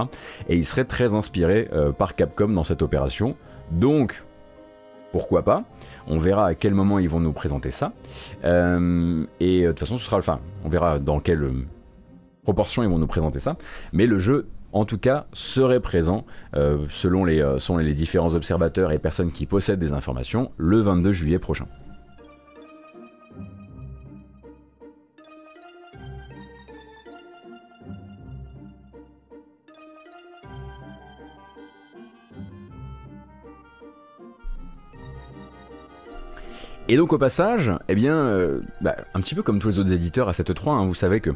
[0.49, 3.37] Et il serait très inspiré par Capcom dans cette opération.
[3.71, 4.23] Donc,
[5.12, 5.65] pourquoi pas?
[6.07, 7.93] On verra à quel moment ils vont nous présenter ça.
[8.45, 11.49] Euh, et euh, de toute façon, ce sera, enfin, on verra dans quel
[12.43, 13.57] proportion ils vont nous présenter ça,
[13.93, 16.25] mais le jeu en tout cas serait présent
[16.88, 21.38] selon, les, selon les différents observateurs et personnes qui possèdent des informations le 22 juillet
[21.38, 21.67] prochain.
[36.88, 39.92] Et donc au passage, eh bien, euh, bah, un petit peu comme tous les autres
[39.92, 41.31] éditeurs à cette 3, hein, vous savez que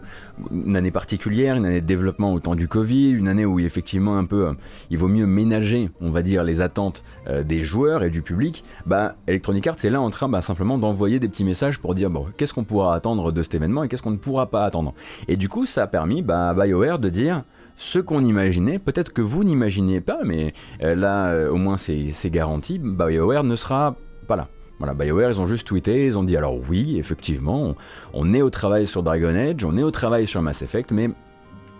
[0.50, 4.18] une année particulière, une année de développement au temps du Covid, une année où effectivement
[4.18, 4.52] un peu, euh,
[4.90, 8.64] il vaut mieux ménager, on va dire, les attentes euh, des joueurs et du public.
[8.86, 12.10] Bah, Electronic Arts est là en train bah, simplement d'envoyer des petits messages pour dire
[12.10, 14.94] bon, qu'est-ce qu'on pourra attendre de cet événement et qu'est-ce qu'on ne pourra pas attendre.
[15.28, 17.44] Et du coup, ça a permis bah, à BioWare de dire
[17.76, 23.44] ce qu'on imaginait, peut-être que vous n'imaginez pas, mais là au moins c'est garanti, BioWare
[23.44, 24.48] ne sera pas là.
[24.78, 27.74] Voilà, BioWare, ils ont juste tweeté, ils ont dit alors oui, effectivement,
[28.12, 31.10] on, est au travail sur Dragon Age, on est au travail sur Mass Effect, mais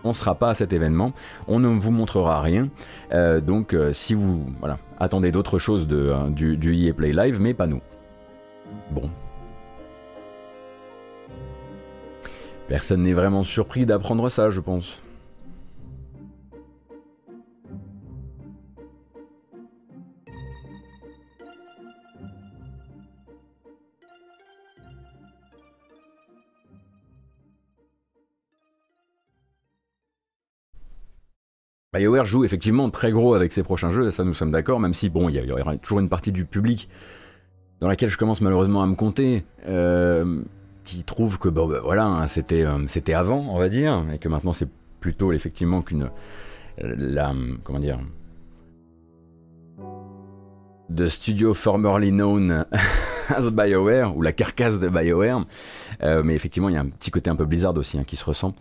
[0.03, 1.13] on ne sera pas à cet événement,
[1.47, 2.69] on ne vous montrera rien.
[3.13, 7.39] Euh, donc euh, si vous voilà, attendez d'autres choses euh, du, du EA Play Live,
[7.41, 7.83] mais pas nous.
[8.91, 9.11] Bon.
[12.69, 15.03] Personne n'est vraiment surpris d'apprendre ça, je pense.
[31.99, 35.09] BioWare joue effectivement très gros avec ses prochains jeux, ça nous sommes d'accord, même si
[35.09, 36.89] bon, il y, aura toujours une partie du public
[37.81, 40.43] dans laquelle je commence malheureusement à me compter, euh,
[40.85, 44.19] qui trouve que bon, bah, voilà, hein, c'était euh, c'était avant, on va dire, et
[44.19, 44.69] que maintenant c'est
[45.01, 46.11] plutôt effectivement qu'une
[46.79, 47.99] la comment dire
[50.89, 52.65] de studio formerly known
[53.29, 55.45] as BioWare ou la carcasse de BioWare,
[56.03, 58.17] euh, mais effectivement il y a un petit côté un peu Blizzard aussi hein, qui
[58.17, 58.55] se ressent.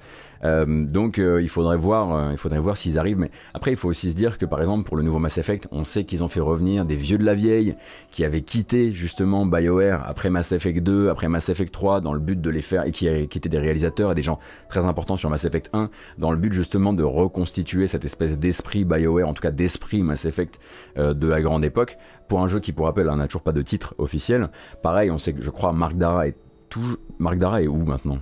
[0.43, 3.17] Euh, donc euh, il faudrait voir, il faudrait voir s'ils arrivent.
[3.17, 5.67] Mais après, il faut aussi se dire que par exemple pour le nouveau Mass Effect,
[5.71, 7.75] on sait qu'ils ont fait revenir des vieux de la vieille
[8.11, 12.19] qui avaient quitté justement BioWare après Mass Effect 2, après Mass Effect 3, dans le
[12.19, 15.17] but de les faire et qui, qui étaient des réalisateurs et des gens très importants
[15.17, 19.33] sur Mass Effect 1, dans le but justement de reconstituer cette espèce d'esprit BioWare, en
[19.33, 20.59] tout cas d'esprit Mass Effect
[20.97, 21.97] de la grande époque,
[22.27, 24.49] pour un jeu qui, pour rappel, hein, n'a toujours pas de titre officiel.
[24.81, 26.35] Pareil, on sait que je crois Mark Dara est
[26.69, 26.97] tout.
[27.19, 28.19] Mark Dara est où maintenant?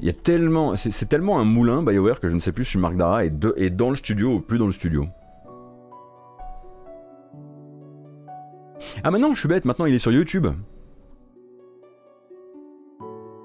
[0.00, 2.76] Il y a tellement, c'est tellement un moulin BioWare que je ne sais plus si
[2.76, 5.06] Marc Dara est, est dans le studio ou plus dans le studio.
[9.02, 10.46] Ah maintenant, je suis bête, maintenant il est sur YouTube.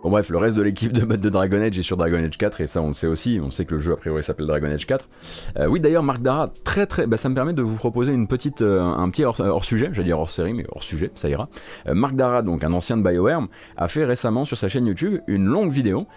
[0.03, 2.35] Bon bref, le reste de l'équipe de mode de Dragon Age est sur Dragon Age
[2.35, 4.47] 4 et ça on le sait aussi, on sait que le jeu a priori s'appelle
[4.47, 5.07] Dragon Age 4.
[5.59, 8.27] Euh, oui d'ailleurs Marc Dara, très très, bah, ça me permet de vous proposer une
[8.27, 11.49] petite, euh, un petit hors, sujet, j'allais dire hors série mais hors sujet, ça ira.
[11.87, 15.19] Euh, Marc Dara, donc un ancien de BioWare, a fait récemment sur sa chaîne YouTube
[15.27, 16.07] une longue vidéo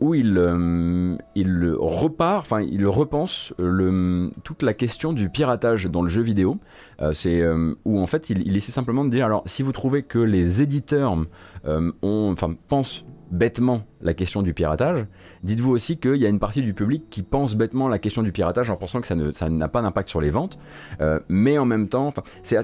[0.00, 6.08] où il, il repart, enfin il repense le, toute la question du piratage dans le
[6.08, 6.56] jeu vidéo.
[7.12, 7.42] C'est
[7.84, 10.62] où en fait il, il essaie simplement de dire alors si vous trouvez que les
[10.62, 11.24] éditeurs euh,
[11.64, 15.06] on, enfin, pense bêtement la question du piratage,
[15.42, 18.30] dites-vous aussi qu'il y a une partie du public qui pense bêtement la question du
[18.30, 20.58] piratage en pensant que ça, ne, ça n'a pas d'impact sur les ventes,
[21.00, 22.58] euh, mais en même temps, c'est,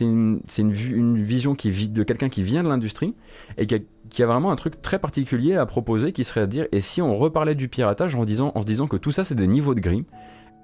[0.00, 3.14] une, une, vision qui vit, de quelqu'un qui vient de l'industrie
[3.58, 6.80] et qui a, vraiment un truc très particulier à proposer qui serait à dire et
[6.80, 9.46] si on reparlait du piratage en, disant, en se disant que tout ça c'est des
[9.46, 10.06] niveaux de gris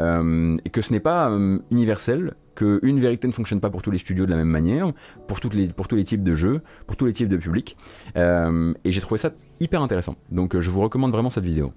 [0.00, 1.31] euh, et que ce n'est pas
[1.70, 4.92] universel, qu'une vérité ne fonctionne pas pour tous les studios de la même manière,
[5.28, 7.76] pour, les, pour tous les types de jeux, pour tous les types de publics.
[8.16, 10.16] Euh, et j'ai trouvé ça hyper intéressant.
[10.30, 11.72] Donc euh, je vous recommande vraiment cette vidéo.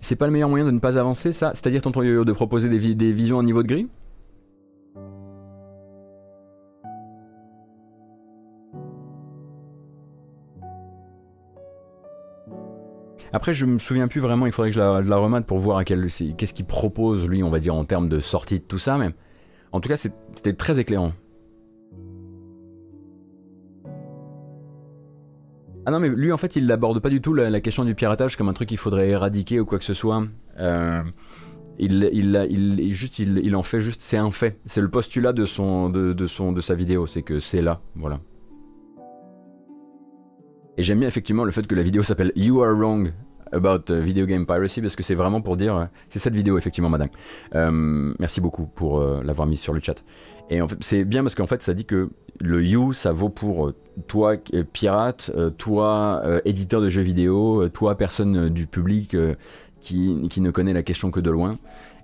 [0.00, 1.52] C'est pas le meilleur moyen de ne pas avancer, ça?
[1.54, 3.88] C'est-à-dire, tonton Yo-Yo, de proposer des, des visions en niveau de grille
[13.34, 15.84] Après, je me souviens plus vraiment, il faudrait que je la, la remate pour voir
[15.84, 19.08] qu'est-ce qu'il propose, lui, on va dire, en termes de sortie de tout ça, mais
[19.72, 21.12] en tout cas, c'était très éclairant.
[25.84, 28.36] Ah non, mais lui, en fait, il n'aborde pas du tout la, question du piratage
[28.36, 30.24] comme un truc qu'il faudrait éradiquer ou quoi que ce soit.
[30.60, 31.02] Euh,
[31.80, 32.46] il, il,
[32.78, 34.60] il, juste, il, en fait juste, c'est un fait.
[34.64, 38.20] C'est le postulat de, son, de, son, de sa vidéo, c'est que c'est là, voilà.
[40.76, 43.12] Et j'aime bien effectivement le fait que la vidéo s'appelle You Are Wrong
[43.52, 45.76] About uh, Video Game Piracy parce que c'est vraiment pour dire.
[45.76, 47.10] Euh, c'est cette vidéo effectivement, madame.
[47.54, 50.02] Euh, merci beaucoup pour euh, l'avoir mise sur le chat.
[50.50, 52.10] Et en fait, c'est bien parce qu'en fait, ça dit que
[52.40, 53.72] le You, ça vaut pour
[54.08, 54.34] toi
[54.72, 59.16] pirate, toi éditeur de jeux vidéo, toi personne du public
[59.80, 61.56] qui, qui, ne connaît la question que de loin.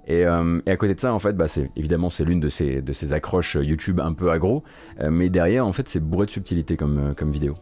[0.07, 2.93] Et, à côté de ça, en fait, bah, c'est évidemment c'est l'une de ces, de
[2.95, 4.63] ces accroches YouTube un peu aggro,
[5.11, 7.57] mais derrière, en fait, c'est bourré de subtilité comme, comme vidéo.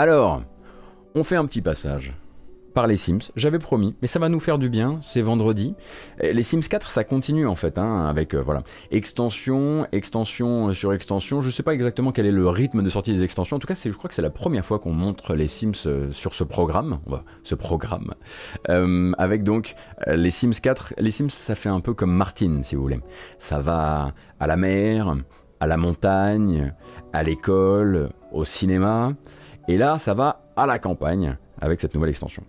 [0.00, 0.40] Alors,
[1.14, 2.14] on fait un petit passage
[2.72, 5.74] par les Sims, j'avais promis, mais ça va nous faire du bien, c'est vendredi.
[6.22, 11.42] Les Sims 4, ça continue en fait, hein, avec euh, voilà, extension, extension sur extension.
[11.42, 13.56] Je sais pas exactement quel est le rythme de sortie des extensions.
[13.56, 16.10] En tout cas, je crois que c'est la première fois qu'on montre les Sims euh,
[16.12, 17.00] sur ce programme,
[17.44, 18.14] ce programme,
[18.70, 19.74] euh, avec donc
[20.06, 20.94] les Sims 4.
[20.96, 23.00] Les Sims, ça fait un peu comme Martin, si vous voulez.
[23.36, 25.14] Ça va à la mer,
[25.60, 26.72] à la montagne,
[27.12, 29.12] à l'école, au cinéma,
[29.70, 32.42] et là, ça va à la campagne avec cette nouvelle extension.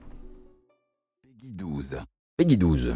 [1.44, 2.00] 12.
[2.36, 2.96] Peggy 12.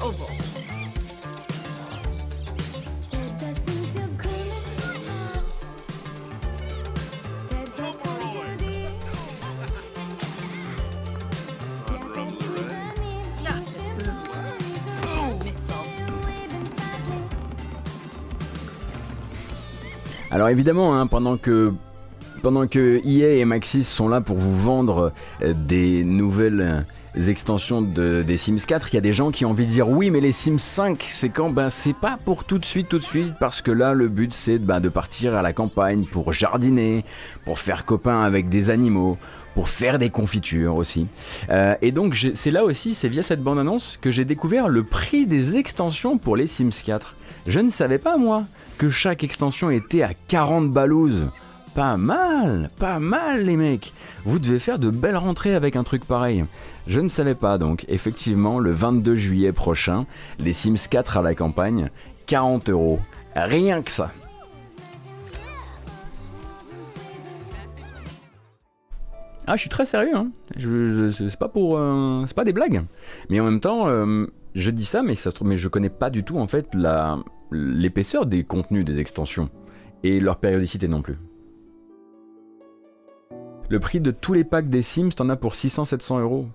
[0.00, 0.38] Oh.
[20.30, 21.72] Alors évidemment, hein, pendant que
[22.42, 25.12] pendant EA et Maxis sont là pour vous vendre
[25.42, 26.84] euh, des nouvelles
[27.16, 29.70] euh, extensions de, des Sims 4, il y a des gens qui ont envie de
[29.70, 31.50] dire oui mais les Sims 5 c'est quand?
[31.50, 34.32] Ben c'est pas pour tout de suite tout de suite parce que là le but
[34.32, 37.04] c'est ben, de partir à la campagne pour jardiner,
[37.44, 39.16] pour faire copain avec des animaux,
[39.58, 41.08] pour faire des confitures aussi.
[41.50, 44.84] Euh, et donc c'est là aussi, c'est via cette bande annonce que j'ai découvert le
[44.84, 47.16] prix des extensions pour les Sims 4.
[47.48, 48.44] Je ne savais pas moi
[48.78, 51.26] que chaque extension était à 40 balouses.
[51.74, 53.92] Pas mal, pas mal les mecs.
[54.24, 56.44] Vous devez faire de belles rentrées avec un truc pareil.
[56.86, 60.06] Je ne savais pas donc, effectivement, le 22 juillet prochain,
[60.38, 61.90] les Sims 4 à la campagne,
[62.26, 63.00] 40 euros.
[63.34, 64.12] Rien que ça.
[69.50, 70.30] Ah, je suis très sérieux, hein.
[70.58, 72.84] C'est pas pour, euh, c'est pas des blagues.
[73.30, 76.22] Mais en même temps, euh, je dis ça, mais ça mais je connais pas du
[76.22, 77.18] tout en fait la,
[77.50, 79.48] l'épaisseur des contenus des extensions
[80.04, 81.16] et leur périodicité non plus.
[83.70, 86.46] Le prix de tous les packs des Sims, t'en as pour 600-700 euros.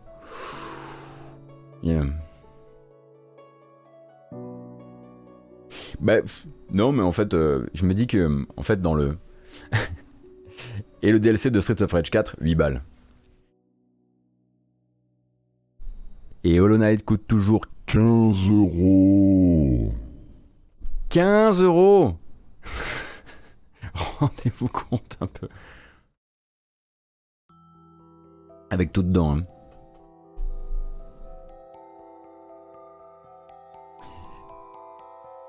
[5.99, 6.17] Bah,
[6.71, 9.17] non, mais en fait, euh, je me dis que, en fait, dans le.
[11.03, 12.81] et le DLC de Streets of Rage 4, 8 balles.
[16.45, 19.93] Et Hollow Knight coûte toujours 15 euros.
[21.09, 22.17] 15 euros
[23.93, 25.49] Rendez-vous compte un peu.
[28.71, 29.37] Avec tout dedans.
[29.37, 29.45] Hein.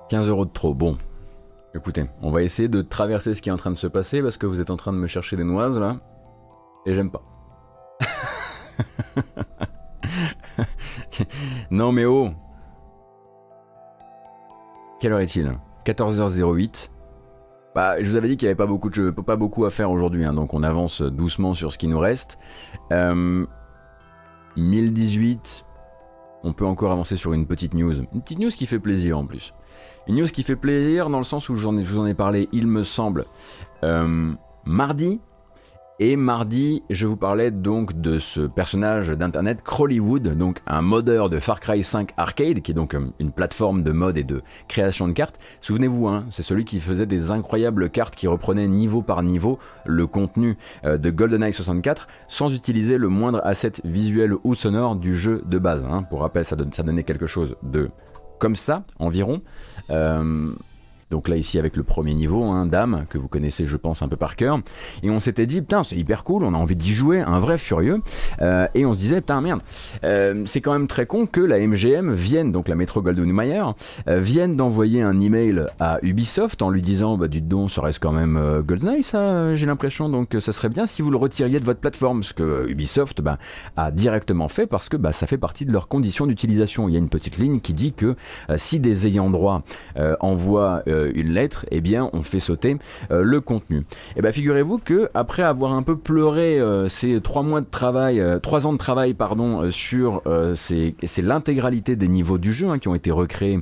[0.11, 0.75] «15 euros de trop.
[0.75, 0.99] Bon,
[1.75, 4.37] écoutez, on va essayer de traverser ce qui est en train de se passer parce
[4.37, 5.99] que vous êtes en train de me chercher des noises là.
[6.87, 7.23] Et j'aime pas.
[11.71, 12.31] non mais oh
[15.05, 15.53] quelle heure est-il?
[15.85, 16.89] 14h08.
[17.75, 19.91] Bah, je vous avais dit qu'il n'y avait pas beaucoup, de, pas beaucoup à faire
[19.91, 22.39] aujourd'hui, hein, donc on avance doucement sur ce qui nous reste.
[22.91, 27.93] 1018, euh, on peut encore avancer sur une petite news.
[28.15, 29.53] Une petite news qui fait plaisir en plus.
[30.07, 32.67] Une news qui fait plaisir dans le sens où je vous en ai parlé, il
[32.67, 33.25] me semble,
[33.85, 34.33] euh,
[34.65, 35.21] mardi,
[36.01, 41.39] et mardi, je vous parlais donc de ce personnage d'internet, Crawlywood, donc un modeur de
[41.39, 45.07] Far Cry 5 Arcade, qui est donc euh, une plateforme de mode et de création
[45.07, 45.39] de cartes.
[45.61, 50.09] Souvenez-vous, hein, c'est celui qui faisait des incroyables cartes qui reprenaient niveau par niveau le
[50.09, 55.43] contenu euh, de GoldenEye 64 sans utiliser le moindre asset visuel ou sonore du jeu
[55.47, 55.85] de base.
[55.89, 56.03] Hein.
[56.03, 57.89] Pour rappel, ça, donnait quelque chose de
[58.39, 59.43] comme ça environ.
[59.91, 60.55] Euh,
[61.15, 64.09] donc là ici avec le premier niveau, hein, Dame, que vous connaissez je pense un
[64.09, 64.59] peu par cœur.
[65.05, 67.57] Et on s'était dit, putain c'est hyper cool, on a envie d'y jouer, un vrai
[67.57, 68.01] furieux.
[68.43, 69.61] Euh, et on se disait, putain merde,
[70.03, 73.63] euh, c'est quand même très con que la MGM vienne, donc la Metro Goldwyn Mayer,
[74.09, 78.11] euh, vienne d'envoyer un email à Ubisoft en lui disant, bah du don, reste quand
[78.11, 81.79] même GoldenEye ça, j'ai l'impression, donc ça serait bien si vous le retiriez de votre
[81.79, 83.39] plateforme, ce que Ubisoft bah,
[83.77, 86.89] a directement fait parce que bah, ça fait partie de leurs conditions d'utilisation.
[86.89, 88.17] Il y a une petite ligne qui dit que
[88.57, 89.63] si des ayants droit
[90.19, 92.77] envoient euh, une lettre, eh bien on fait sauter
[93.11, 93.79] euh, le contenu.
[93.79, 93.85] Et
[94.17, 98.23] eh bien figurez-vous que après avoir un peu pleuré euh, ces trois mois de travail,
[98.43, 99.15] trois ans de travail
[99.71, 100.23] sur
[100.55, 103.61] c'est l'intégralité des niveaux du jeu hein, qui ont été recréés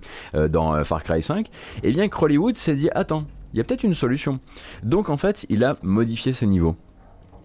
[0.51, 1.49] dans Far Cry 5,
[1.83, 2.09] eh bien
[2.55, 4.41] s'est dit attends, il y a peut-être une solution.
[4.83, 6.77] Donc en fait, il a modifié ses niveaux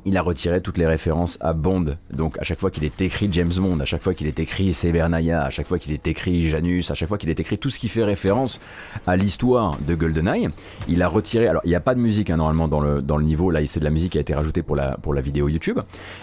[0.07, 1.97] il a retiré toutes les références à Bond.
[2.11, 4.71] Donc à chaque fois qu'il est écrit James Bond, à chaque fois qu'il est écrit
[4.71, 7.69] Severnaya, à chaque fois qu'il est écrit Janus, à chaque fois qu'il est écrit tout
[7.69, 8.61] ce qui fait référence
[9.05, 10.47] à l'histoire de GoldenEye,
[10.87, 11.47] il a retiré.
[11.47, 13.59] Alors il n'y a pas de musique hein, normalement dans le, dans le niveau, là
[13.65, 15.79] c'est de la musique qui a été rajoutée pour la, pour la vidéo YouTube.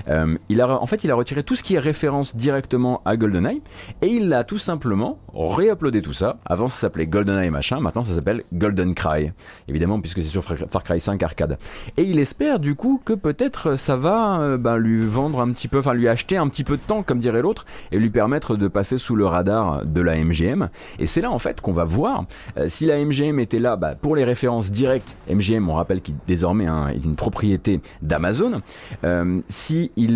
[0.09, 3.19] Euh, il a, en fait il a retiré tout ce qui est référence directement à
[3.19, 3.61] GoldenEye
[4.01, 6.39] et il a tout simplement réuploadé tout ça.
[6.47, 9.33] Avant ça s'appelait GoldenEye machin, maintenant ça s'appelle Golden Cry.
[9.69, 11.59] Évidemment puisque c'est sur Far Cry 5 arcade.
[11.99, 15.69] Et il espère du coup que peut-être ça va euh, bah, lui vendre un petit
[15.69, 18.57] peu, enfin lui acheter un petit peu de temps, comme dirait l'autre, et lui permettre
[18.57, 20.69] de passer sous le radar de la MGM.
[20.99, 22.25] Et c'est là en fait qu'on va voir
[22.59, 25.17] euh, si la MGM était là bah, pour les références directes.
[25.29, 28.63] MGM, on rappelle qu'il désormais est une propriété d'Amazon.
[29.05, 30.15] Euh, si il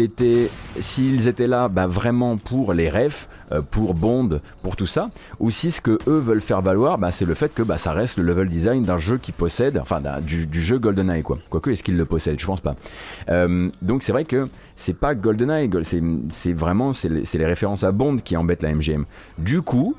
[0.79, 3.29] s'ils étaient là bah, vraiment pour les refs,
[3.71, 7.25] pour Bond, pour tout ça, ou si ce que eux veulent faire valoir, bah, c'est
[7.25, 10.49] le fait que bah, ça reste le level design d'un jeu qui possède, enfin du,
[10.63, 11.39] jeu GoldenEye quoi.
[11.51, 12.75] Quoique est-ce qu'il le possède, je pense pas.
[13.31, 15.71] Euh, donc c'est vrai que c'est pas GoldenEye,
[16.31, 19.05] c'est vraiment c'est les références à Bond qui embêtent la MGM.
[19.39, 19.95] Du coup,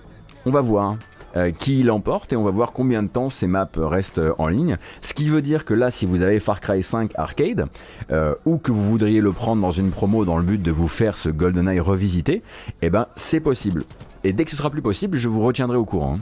[0.46, 0.96] on va voir.
[1.40, 4.78] Euh, qui l'emporte et on va voir combien de temps ces maps restent en ligne.
[5.02, 7.68] Ce qui veut dire que là, si vous avez Far Cry 5 Arcade
[8.12, 10.90] euh, ou que vous voudriez le prendre dans une promo dans le but de vous
[10.90, 12.42] faire ce GoldenEye revisité,
[12.82, 13.84] eh ben c'est possible.
[14.26, 16.20] Et dès que ce sera plus possible, je vous retiendrai au courant.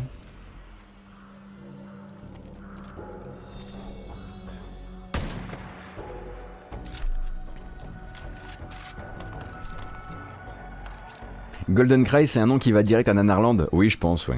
[11.69, 14.35] Golden Cry, c'est un nom qui va direct à Nanarland Oui, je pense, oui.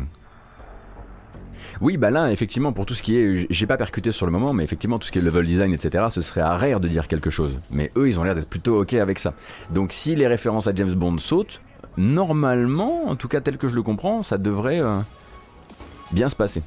[1.81, 3.47] Oui, bah là, effectivement, pour tout ce qui est.
[3.49, 6.05] J'ai pas percuté sur le moment, mais effectivement, tout ce qui est level design, etc.,
[6.09, 7.53] ce serait à de dire quelque chose.
[7.71, 9.33] Mais eux, ils ont l'air d'être plutôt ok avec ça.
[9.71, 11.61] Donc, si les références à James Bond sautent,
[11.97, 14.99] normalement, en tout cas tel que je le comprends, ça devrait euh,
[16.11, 16.61] bien se passer.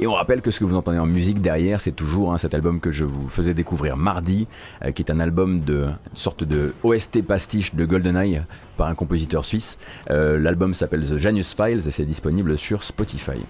[0.00, 2.54] Et on rappelle que ce que vous entendez en musique derrière, c'est toujours hein, cet
[2.54, 4.46] album que je vous faisais découvrir mardi,
[4.84, 8.42] euh, qui est un album de sorte de OST pastiche de GoldenEye
[8.76, 9.78] par un compositeur suisse.
[10.10, 13.40] Euh, L'album s'appelle The Janus Files et c'est disponible sur Spotify.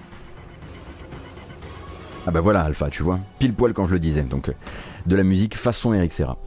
[2.27, 4.23] Ah bah voilà Alpha, tu vois, pile poil quand je le disais.
[4.23, 4.53] Donc euh,
[5.07, 6.39] de la musique façon Eric Serra.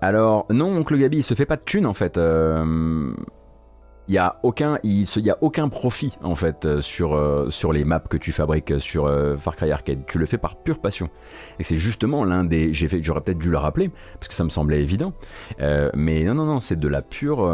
[0.00, 2.16] Alors non, oncle Gabi, il se fait pas de thunes en fait.
[2.16, 3.12] Euh,
[4.06, 9.08] il n'y a aucun profit en fait euh, sur les maps que tu fabriques sur
[9.38, 11.10] Far Cry Arcade tu le fais par pure passion
[11.60, 14.82] et c'est justement l'un des j'aurais peut-être dû le rappeler parce que ça me semblait
[14.82, 15.12] évident
[15.60, 17.48] mais non non non c'est de la pure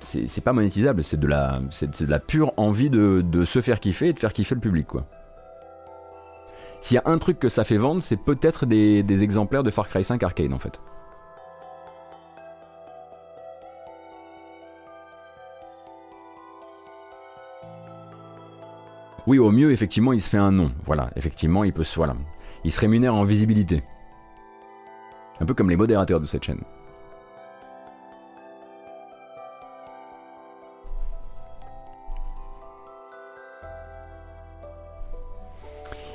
[0.00, 4.32] c'est pas monétisable, c'est de, la, pure envie de, se faire kiffer et de faire
[4.32, 5.06] kiffer le public, quoi.
[6.80, 9.88] S'il y a un truc que ça fait vendre, c'est peut-être des, exemplaires de Far
[9.88, 10.80] Cry 5 Arcade, en fait.
[19.26, 20.72] Oui, au mieux, effectivement, il se fait un nom.
[20.86, 21.84] Voilà, effectivement, il peut.
[21.94, 22.16] Voilà.
[22.64, 23.82] Il se rémunère en visibilité.
[25.38, 26.62] Un peu comme les modérateurs de cette chaîne.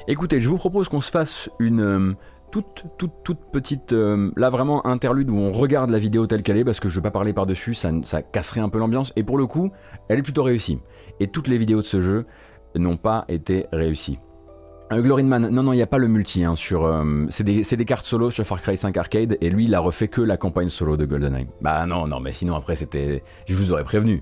[0.07, 2.13] Écoutez, je vous propose qu'on se fasse une euh,
[2.51, 6.57] toute, toute, toute petite, euh, là vraiment interlude où on regarde la vidéo telle qu'elle
[6.57, 9.23] est, parce que je veux pas parler par-dessus, ça, ça casserait un peu l'ambiance, et
[9.23, 9.71] pour le coup,
[10.07, 10.79] elle est plutôt réussie.
[11.19, 12.25] Et toutes les vidéos de ce jeu
[12.75, 14.19] n'ont pas été réussies.
[14.91, 16.43] Euh, Man, non, non, il n'y a pas le multi.
[16.43, 19.65] Hein, sur, euh, c'est des, des, cartes solo sur Far Cry 5 Arcade et lui,
[19.65, 21.47] il a refait que la campagne solo de GoldenEye.
[21.61, 23.23] Bah non, non, mais sinon après, c'était.
[23.47, 24.21] Je vous aurais prévenu.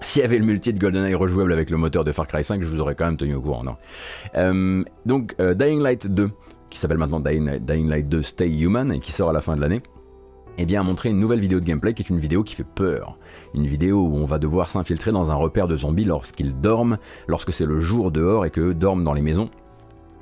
[0.00, 2.62] S'il y avait le multi de GoldenEye rejouable avec le moteur de Far Cry 5,
[2.62, 3.64] je vous aurais quand même tenu au courant,
[4.36, 6.30] euh, Donc, euh, Dying Light 2,
[6.68, 9.60] qui s'appelle maintenant Dying, Light 2 Stay Human et qui sort à la fin de
[9.60, 9.82] l'année,
[10.58, 12.64] eh bien, a montré une nouvelle vidéo de gameplay qui est une vidéo qui fait
[12.64, 13.18] peur.
[13.54, 17.52] Une vidéo où on va devoir s'infiltrer dans un repère de zombies lorsqu'ils dorment, lorsque
[17.52, 19.50] c'est le jour dehors et qu'eux dorment dans les maisons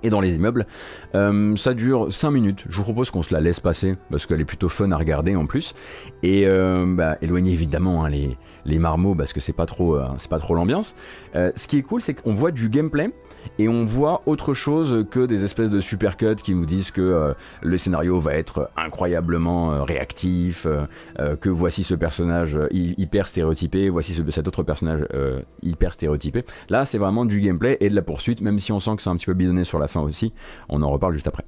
[0.03, 0.67] et dans les immeubles.
[1.15, 2.65] Euh, ça dure 5 minutes.
[2.69, 5.37] Je vous propose qu'on se la laisse passer parce qu'elle est plutôt fun à regarder
[5.37, 5.75] en plus.
[6.23, 10.07] Et euh, bah, éloignez évidemment hein, les, les, marmots parce que c'est pas trop, euh,
[10.19, 10.95] c'est pas trop l'ambiance.
[11.35, 13.11] Euh, ce qui est cool, c'est qu'on voit du gameplay
[13.59, 17.34] et on voit autre chose que des espèces de supercuts qui nous disent que euh,
[17.62, 24.14] le scénario va être incroyablement euh, réactif, euh, que voici ce personnage hyper stéréotypé, voici
[24.14, 25.07] ce, cet autre personnage
[25.62, 26.45] hyper stéréotypé.
[26.68, 29.11] Là, c'est vraiment du gameplay et de la poursuite, même si on sent que c'est
[29.11, 30.32] un petit peu bidonné sur la fin aussi.
[30.68, 31.45] On en reparle juste après.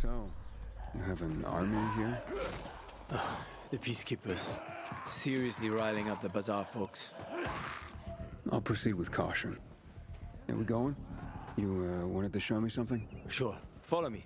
[0.00, 0.08] So,
[0.94, 2.18] you have an army here?
[3.12, 3.16] Oh,
[3.70, 4.40] the peacekeepers.
[5.06, 7.10] Seriously riling up the bazaar folks.
[8.52, 9.56] I'll proceed with caution.
[10.48, 10.96] Are we going?
[11.56, 13.06] You uh, wanted to show me something?
[13.28, 13.56] Sure.
[13.82, 14.24] Follow me.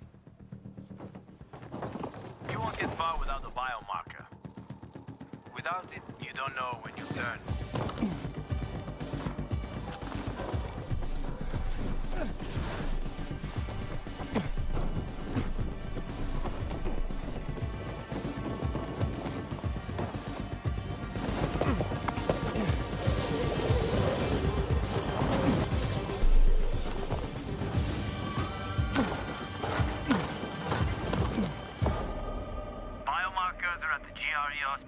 [2.51, 4.25] You won't get far without the biomarker.
[5.55, 7.39] Without it, you don't know when you turn.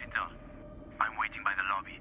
[0.08, 0.28] intel.
[0.99, 1.99] I'm waiting by the lobby.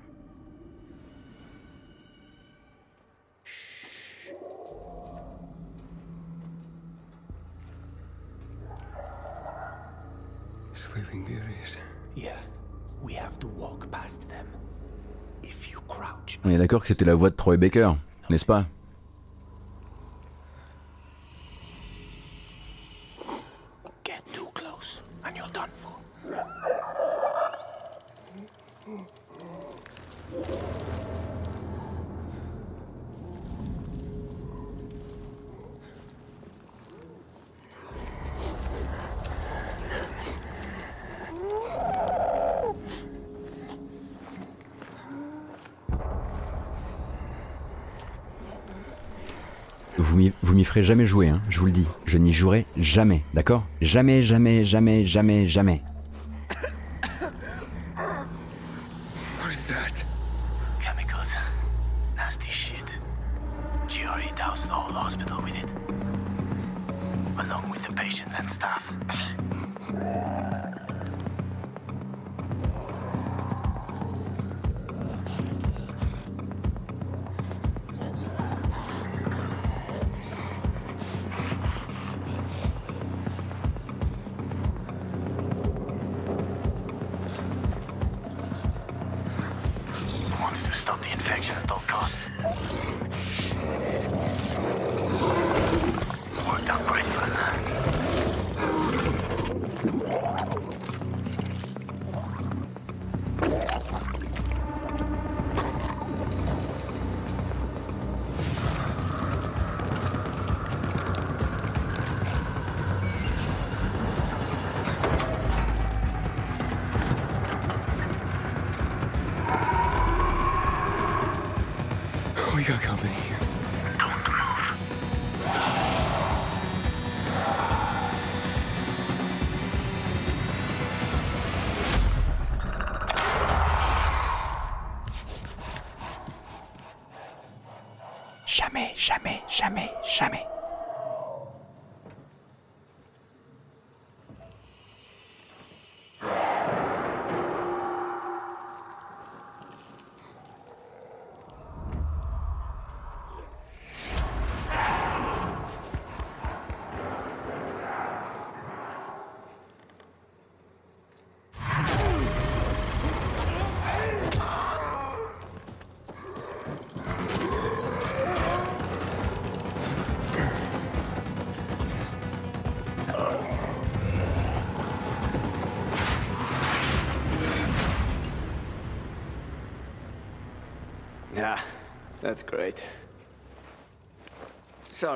[10.74, 11.78] Sleeping Beauties.
[12.14, 12.36] Yeah,
[13.02, 14.46] we have to walk past them.
[15.42, 16.38] If you crouch.
[16.44, 17.92] On est d'accord que c'était la voix de Troy Baker,
[18.30, 18.66] n'est-ce pas
[50.42, 51.86] Vous m'y ferez jamais jouer, hein, je vous le dis.
[52.06, 53.64] Je n'y jouerai jamais, d'accord?
[53.82, 55.82] Jamais, jamais, jamais, jamais, jamais.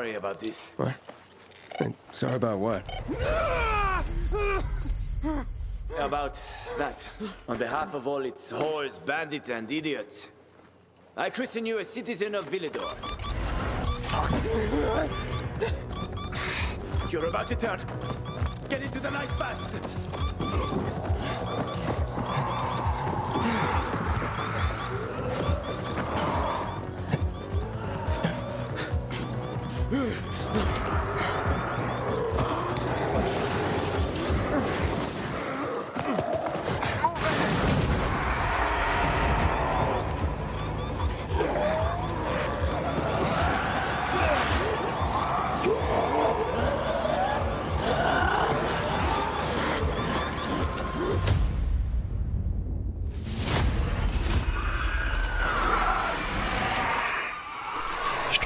[0.01, 0.73] Sorry about this.
[0.79, 0.97] What?
[1.79, 2.83] And sorry about what?
[5.99, 6.39] About
[6.79, 6.97] that.
[7.47, 10.31] On behalf of all its whores, bandits, and idiots,
[11.19, 12.97] I christen you a citizen of Villador.
[17.13, 17.79] You're about to turn.
[18.71, 20.30] Get into the light fast.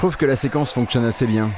[0.05, 1.48] Trouve que la séquence fonctionne assez bien.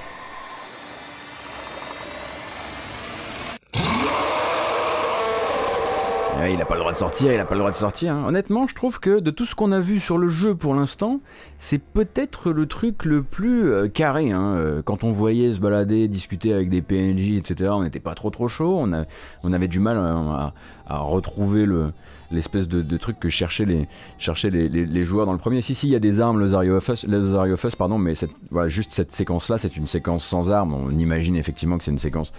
[6.38, 8.12] Ouais, il a pas le droit de sortir, il a pas le droit de sortir.
[8.14, 8.24] hein.
[8.28, 11.18] Honnêtement, je trouve que de tout ce qu'on a vu sur le jeu pour l'instant,
[11.59, 14.30] c'est peut-être le truc le plus euh, carré.
[14.30, 14.55] hein.
[14.55, 18.30] Euh, Quand on voyait se balader, discuter avec des PNJ, etc., on n'était pas trop
[18.30, 18.78] trop chaud.
[18.78, 20.53] On, avait du mal à,
[20.86, 21.90] à retrouver le
[22.31, 25.61] l'espèce de, truc que cherchaient les cherchaient les, joueurs dans le premier.
[25.61, 28.14] Si si, il y a des armes, Losario of Us, Losario of Us, pardon, mais
[28.51, 30.74] voilà, juste cette séquence-là, c'est une séquence sans armes.
[30.74, 32.33] On imagine effectivement que c'est une séquence,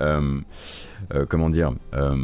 [0.00, 0.40] euh,
[1.14, 1.72] euh, comment dire.
[1.94, 2.16] euh,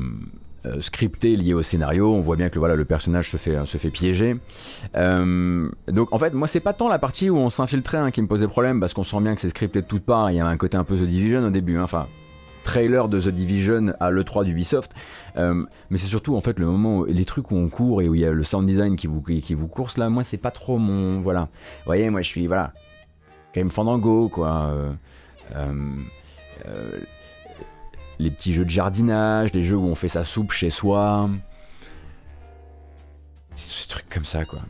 [0.80, 3.90] scripté lié au scénario, on voit bien que voilà, le personnage se fait, se fait
[3.90, 4.36] piéger.
[4.94, 8.26] Donc en fait, moi c'est pas tant la partie où on s'infiltrait hein, qui me
[8.26, 10.32] posait problème parce qu'on sent bien que c'est scripté de toutes parts.
[10.32, 11.84] Il y a un côté un peu The Division au début, hein.
[11.84, 12.08] enfin
[12.66, 14.92] trailer de The Division à l'E3 d'Ubisoft.
[15.36, 18.08] Euh, mais c'est surtout en fait le moment, où, les trucs où on court et
[18.08, 20.36] où il y a le sound design qui vous, qui, vous course là, moi c'est
[20.36, 21.20] pas trop mon.
[21.20, 21.42] Voilà.
[21.42, 22.46] Vous voyez, moi je suis.
[22.46, 22.72] Voilà.
[23.54, 24.70] Même Fandango quoi.
[24.70, 24.92] Euh,
[25.54, 25.94] euh,
[26.66, 27.00] euh,
[28.18, 31.30] les petits jeux de jardinage, les jeux où on fait sa soupe chez soi.
[33.54, 34.60] Ces trucs comme ça, quoi.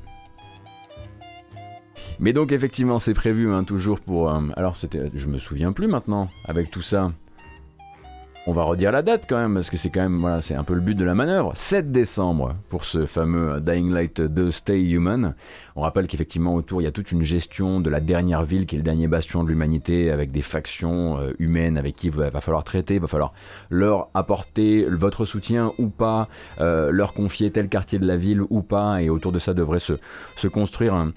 [2.20, 4.30] Mais donc effectivement c'est prévu hein, toujours pour...
[4.56, 5.10] alors c'était...
[5.14, 7.12] Je me souviens plus maintenant avec tout ça.
[8.48, 10.62] On va redire la date quand même, parce que c'est quand même, voilà, c'est un
[10.62, 11.52] peu le but de la manœuvre.
[11.56, 15.34] 7 décembre pour ce fameux Dying Light 2 Stay Human.
[15.76, 18.76] On rappelle qu'effectivement autour, il y a toute une gestion de la dernière ville qui
[18.76, 22.30] est le dernier bastion de l'humanité, avec des factions euh, humaines avec qui il va,
[22.40, 23.32] falloir traiter, il va falloir
[23.68, 26.28] leur apporter votre soutien ou pas,
[26.60, 29.78] euh, leur confier tel quartier de la ville ou pas, et autour de ça devrait
[29.80, 29.92] se,
[30.36, 31.12] se construire un-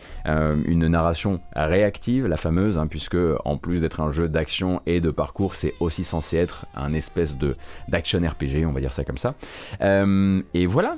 [0.65, 5.09] une narration réactive, la fameuse, hein, puisque en plus d'être un jeu d'action et de
[5.11, 7.55] parcours, c'est aussi censé être un espèce de
[7.87, 9.35] d'action RPG, on va dire ça comme ça.
[9.81, 10.97] Euh, et voilà.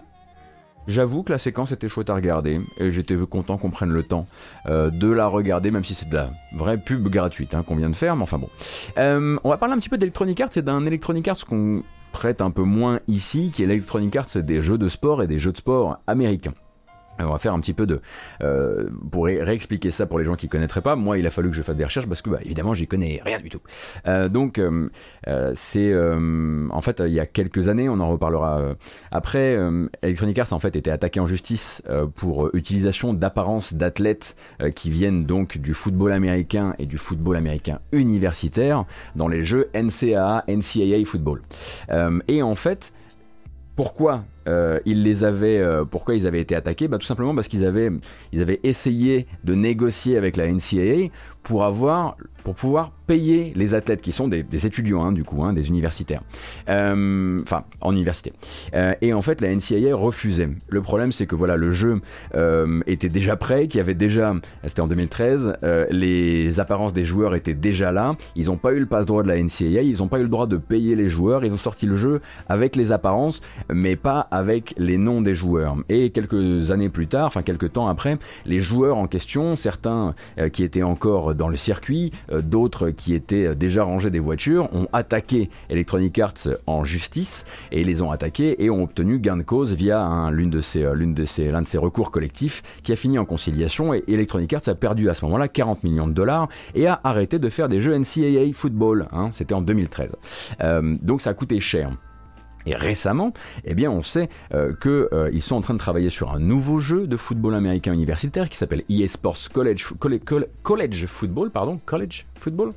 [0.88, 4.26] J'avoue que la séquence était chouette à regarder et j'étais content qu'on prenne le temps
[4.66, 7.90] euh, de la regarder, même si c'est de la vraie pub gratuite hein, qu'on vient
[7.90, 8.50] de faire, mais enfin bon.
[8.98, 12.42] Euh, on va parler un petit peu d'Electronic Arts et d'un Electronic Arts qu'on prête
[12.42, 15.52] un peu moins ici, qui est l'Electronic Arts des jeux de sport et des jeux
[15.52, 16.54] de sport américains.
[17.22, 18.02] Euh, On va faire un petit peu de...
[18.42, 21.50] euh, pour ré- réexpliquer ça pour les gens qui connaîtraient pas, moi il a fallu
[21.50, 23.62] que je fasse des recherches parce que bah, évidemment j'y connais rien du tout.
[24.08, 24.90] Euh, donc euh,
[25.56, 25.94] c'est...
[25.96, 28.62] en fait il y a quelques années, on en reparlera
[29.12, 29.58] après,
[30.02, 31.82] Electronic Arts en fait était attaqué en justice
[32.16, 34.36] pour utilisation d'apparence d'athlètes
[34.76, 40.46] qui viennent donc du football américain et du football américain universitaire dans les jeux NCAA,
[40.48, 41.42] NCAA football.
[42.28, 42.94] Et en fait,
[43.76, 46.88] pourquoi euh, ils les avaient, euh, pourquoi ils avaient été attaqués?
[46.88, 47.90] Bah, Tout simplement parce qu'ils avaient,
[48.32, 51.10] ils avaient essayé de négocier avec la NCAA
[51.44, 55.54] pour avoir, pour pouvoir payer les athlètes qui sont des, étudiants hein, du coup, hein,
[55.54, 56.22] des universitaires,
[56.70, 58.32] Euh, enfin en université.
[58.74, 60.50] Euh, et en fait, la NCAA refusait.
[60.70, 62.00] Le problème, c'est que voilà, le jeu
[62.36, 64.34] euh, était déjà prêt, qu'il avait déjà,
[64.66, 68.16] c'était en 2013, euh, les apparences des joueurs étaient déjà là.
[68.36, 70.30] Ils n'ont pas eu le passe droit de la NCAA, ils n'ont pas eu le
[70.30, 71.44] droit de payer les joueurs.
[71.44, 75.76] Ils ont sorti le jeu avec les apparences, mais pas avec les noms des joueurs.
[75.90, 80.50] Et quelques années plus tard, enfin quelques temps après, les joueurs en question, certains euh,
[80.50, 84.70] qui étaient encore dans le circuit, euh, d'autres qui étaient euh, déjà rangés des voitures,
[84.74, 86.34] ont attaqué Electronic Arts
[86.68, 90.50] en justice et les ont attaqués et ont obtenu gain de cause via un- l'une
[90.50, 93.26] de ces, euh, l'une de ces, l'un de ces recours collectifs qui a fini en
[93.26, 97.00] conciliation et Electronic Arts a perdu à ce moment-là 40 millions de dollars et a
[97.04, 99.08] arrêté de faire des jeux NCAA football.
[99.12, 99.30] hein.
[99.34, 100.12] C'était en 2013.
[100.62, 101.90] Euh, donc ça a coûté cher.
[102.66, 103.34] Et récemment,
[103.66, 107.08] eh bien, on sait euh, qu'ils sont en train de travailler sur un nouveau jeu
[107.08, 112.26] de football américain universitaire qui s'appelle EA Sports College, Colle- Colle- College Football, pardon, College
[112.36, 112.72] Football.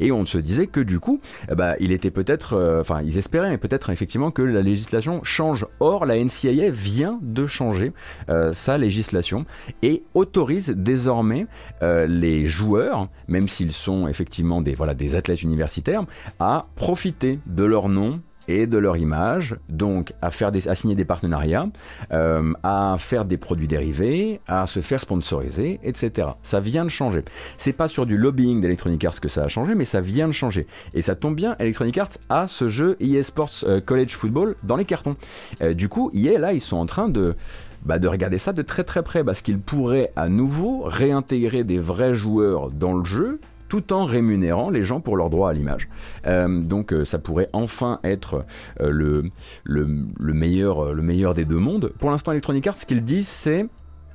[0.00, 1.20] Et on se disait que du coup,
[1.50, 5.66] eh ben, il était peut-être, euh, enfin, ils espéraient peut-être effectivement que la législation change.
[5.80, 7.92] Or, la NCAA vient de changer
[8.28, 9.44] euh, sa législation
[9.82, 11.46] et autorise désormais
[11.82, 16.04] euh, les joueurs, même s'ils sont effectivement des voilà des athlètes universitaires,
[16.38, 20.94] à profiter de leur nom et de leur image, donc à faire des, à signer
[20.94, 21.68] des partenariats,
[22.12, 26.28] euh, à faire des produits dérivés, à se faire sponsoriser, etc.
[26.42, 27.24] Ça vient de changer.
[27.58, 30.32] C'est pas sur du lobbying d'Electronic Arts que ça a changé, mais ça vient de
[30.32, 30.66] changer.
[30.94, 34.76] Et ça tombe bien, Electronic Arts a ce jeu EA Sports euh, College Football dans
[34.76, 35.16] les cartons.
[35.62, 37.36] Euh, du coup, EA là, ils sont en train de
[37.84, 41.78] bah, de regarder ça de très très près parce qu'ils pourraient à nouveau réintégrer des
[41.78, 45.88] vrais joueurs dans le jeu tout en rémunérant les gens pour leur droit à l'image.
[46.26, 48.44] Euh, donc euh, ça pourrait enfin être
[48.80, 49.30] euh, le,
[49.64, 51.92] le, le meilleur, le meilleur des deux mondes.
[51.98, 53.66] Pour l'instant, Electronic Arts, ce qu'ils disent, c'est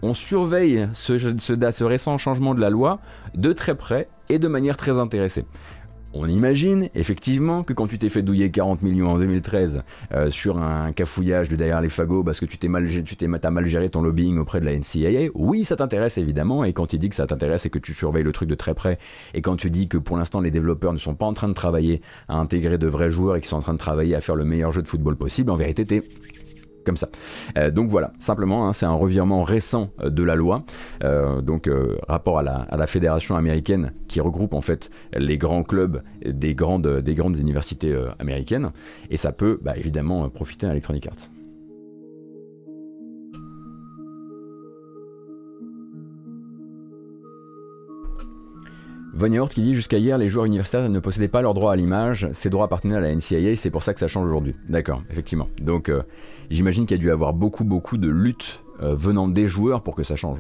[0.01, 2.99] on surveille ce, ce récent changement de la loi
[3.36, 5.45] de très près et de manière très intéressée.
[6.16, 9.82] On imagine effectivement que quand tu t'es fait douiller 40 millions en 2013
[10.14, 12.88] euh, sur un cafouillage de derrière les fagots parce que tu t'es mal,
[13.51, 16.99] mal géré ton lobbying auprès de la NCAA, oui ça t'intéresse évidemment et quand il
[16.99, 18.99] dit que ça t'intéresse et que tu surveilles le truc de très près
[19.34, 21.53] et quand tu dis que pour l'instant les développeurs ne sont pas en train de
[21.53, 24.36] travailler à intégrer de vrais joueurs et qu'ils sont en train de travailler à faire
[24.36, 26.03] le meilleur jeu de football possible, en vérité t'es
[26.84, 27.09] comme ça.
[27.57, 30.63] Euh, donc voilà, simplement, hein, c'est un revirement récent euh, de la loi.
[31.03, 31.69] Euh, donc
[32.07, 37.15] rapport à la, fédération américaine qui regroupe en fait les grands clubs des grandes, des
[37.15, 38.71] grandes universités américaines.
[39.09, 41.29] Et ça peut bah, évidemment profiter à Electronic Arts.
[49.13, 51.75] Von Yaourt qui dit jusqu'à hier les joueurs universitaires ne possédaient pas leur droit à
[51.75, 54.55] l'image, ces droits appartenaient à la NCAA, c'est pour ça que ça change aujourd'hui.
[54.67, 55.47] D'accord, effectivement.
[55.61, 55.89] Donc
[56.50, 59.96] j'imagine qu'il y a dû avoir beaucoup beaucoup de luttes euh, venant des joueurs pour
[59.96, 60.39] que ça change.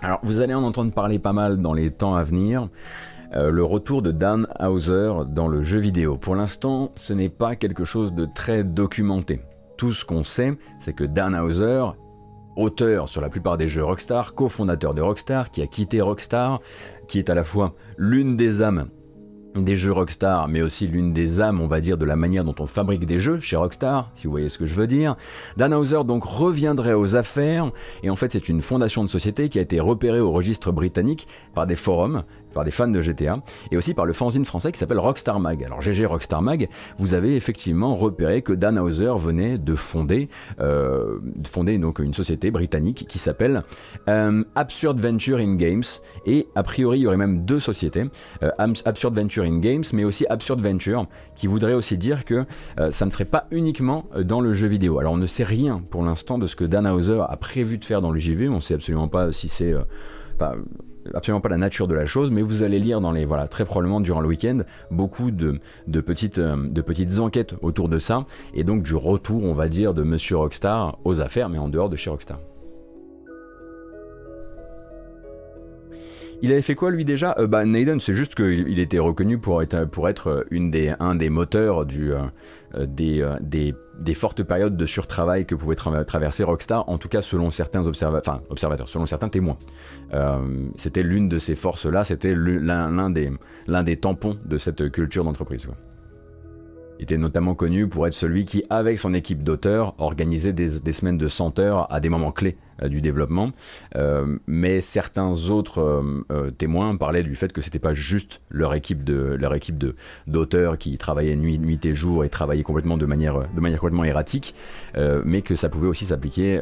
[0.00, 2.68] Alors vous allez en entendre parler pas mal dans les temps à venir.
[3.34, 6.16] euh, le retour de Dan Hauser dans le jeu vidéo.
[6.16, 9.40] Pour l'instant, ce n'est pas quelque chose de très documenté.
[9.84, 11.84] Tout ce qu'on sait, c'est que Dan Hauser,
[12.56, 16.62] auteur sur la plupart des jeux Rockstar, cofondateur de Rockstar, qui a quitté Rockstar,
[17.06, 18.88] qui est à la fois l'une des âmes
[19.54, 22.54] des jeux Rockstar, mais aussi l'une des âmes, on va dire, de la manière dont
[22.58, 25.16] on fabrique des jeux chez Rockstar, si vous voyez ce que je veux dire.
[25.56, 27.70] Dan Hauser donc reviendrait aux affaires,
[28.02, 31.28] et en fait c'est une fondation de société qui a été repérée au registre britannique
[31.54, 32.24] par des forums,
[32.54, 33.40] par des fans de GTA,
[33.70, 35.62] et aussi par le fanzine français qui s'appelle Rockstar Mag.
[35.64, 40.28] Alors GG Rockstar Mag, vous avez effectivement repéré que Dan Hauser venait de fonder,
[40.60, 43.62] euh, fonder donc une société britannique qui s'appelle
[44.08, 45.82] euh, Absurd Venture in Games,
[46.26, 48.04] et a priori il y aurait même deux sociétés,
[48.42, 52.44] euh, Absurd Venture in Games, mais aussi Absurd Venture, qui voudrait aussi dire que
[52.90, 54.98] ça ne serait pas uniquement dans le jeu vidéo.
[54.98, 57.84] Alors on ne sait rien pour l'instant de ce que Dan Hauser a prévu de
[57.84, 59.74] faire dans le JV, on ne sait absolument pas si c'est...
[61.12, 63.64] absolument pas la nature de la chose, mais vous allez lire dans les voilà très
[63.64, 65.60] probablement durant le week-end beaucoup de,
[66.00, 70.02] petites de petites enquêtes autour de ça et donc du retour on va dire de
[70.02, 72.38] Monsieur Rockstar aux affaires, mais en dehors de chez Rockstar.
[76.42, 77.34] Il avait fait quoi lui déjà?
[77.38, 80.92] Euh, Bah Naden, c'est juste qu'il il était reconnu pour être, pour être une des,
[81.00, 82.18] un des moteurs du, euh,
[82.86, 87.08] des, euh, des, des, fortes périodes de surtravail que pouvait tra traverser Rockstar, en tout
[87.08, 89.58] cas selon certains observateurs, selon certains témoins.
[90.12, 95.66] Euh, c'était l'une de ces forces-là, c'était l'un des, tampons de cette culture d'entreprise.
[96.98, 101.18] Il était notamment connu pour être celui qui, avec son équipe d'auteurs, organisait des, semaines
[101.18, 103.52] de 100 heures à des moments clés euh, du développement.
[103.96, 108.74] Euh, mais certains autres euh, euh, témoins parlaient du fait que c'était pas juste leur
[108.74, 109.94] équipe de leur équipe de
[110.26, 114.04] d'auteurs qui travaillaient nuit, nuit et jour et travaillaient complètement de manière de manière complètement
[114.04, 114.54] erratique,
[114.96, 116.60] euh, mais que ça pouvait aussi s'appliquer,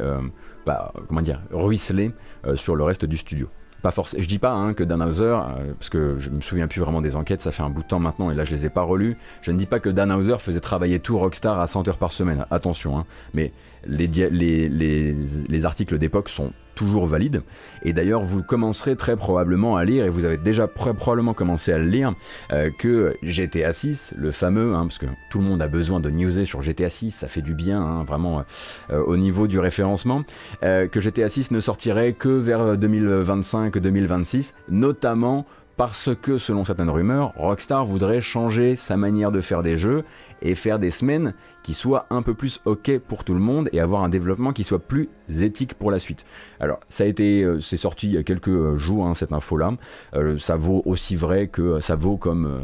[0.65, 2.11] bah, comment dire, ruisseler
[2.55, 3.49] sur le reste du studio
[3.83, 4.23] pas forcément.
[4.23, 7.01] Je dis pas hein, que Dan Hauser, euh, parce que je me souviens plus vraiment
[7.01, 8.81] des enquêtes, ça fait un bout de temps maintenant et là je les ai pas
[8.81, 9.17] relus.
[9.41, 12.11] Je ne dis pas que Dan Hauser faisait travailler tout Rockstar à 100 heures par
[12.11, 12.45] semaine.
[12.49, 13.05] Attention, hein.
[13.33, 13.51] mais
[13.85, 15.15] les, les, les,
[15.47, 17.41] les articles d'époque sont toujours valides.
[17.83, 21.77] Et d'ailleurs, vous commencerez très probablement à lire, et vous avez déjà probablement commencé à
[21.77, 22.13] le lire,
[22.51, 26.09] euh, que GTA 6, le fameux, hein, parce que tout le monde a besoin de
[26.09, 28.43] newser sur GTA 6, ça fait du bien, hein, vraiment
[28.89, 30.23] euh, au niveau du référencement,
[30.63, 35.45] euh, que GTA 6 ne sortirait que vers 2025-2026, notamment
[35.77, 40.03] parce que, selon certaines rumeurs, Rockstar voudrait changer sa manière de faire des jeux
[40.41, 43.79] et faire des semaines qui soient un peu plus ok pour tout le monde et
[43.79, 46.25] avoir un développement qui soit plus éthique pour la suite.
[46.59, 49.73] Alors, ça a été, euh, c'est sorti il y a quelques jours, hein, cette info-là.
[50.13, 52.45] Euh, ça vaut aussi vrai que ça vaut comme.
[52.45, 52.63] Euh,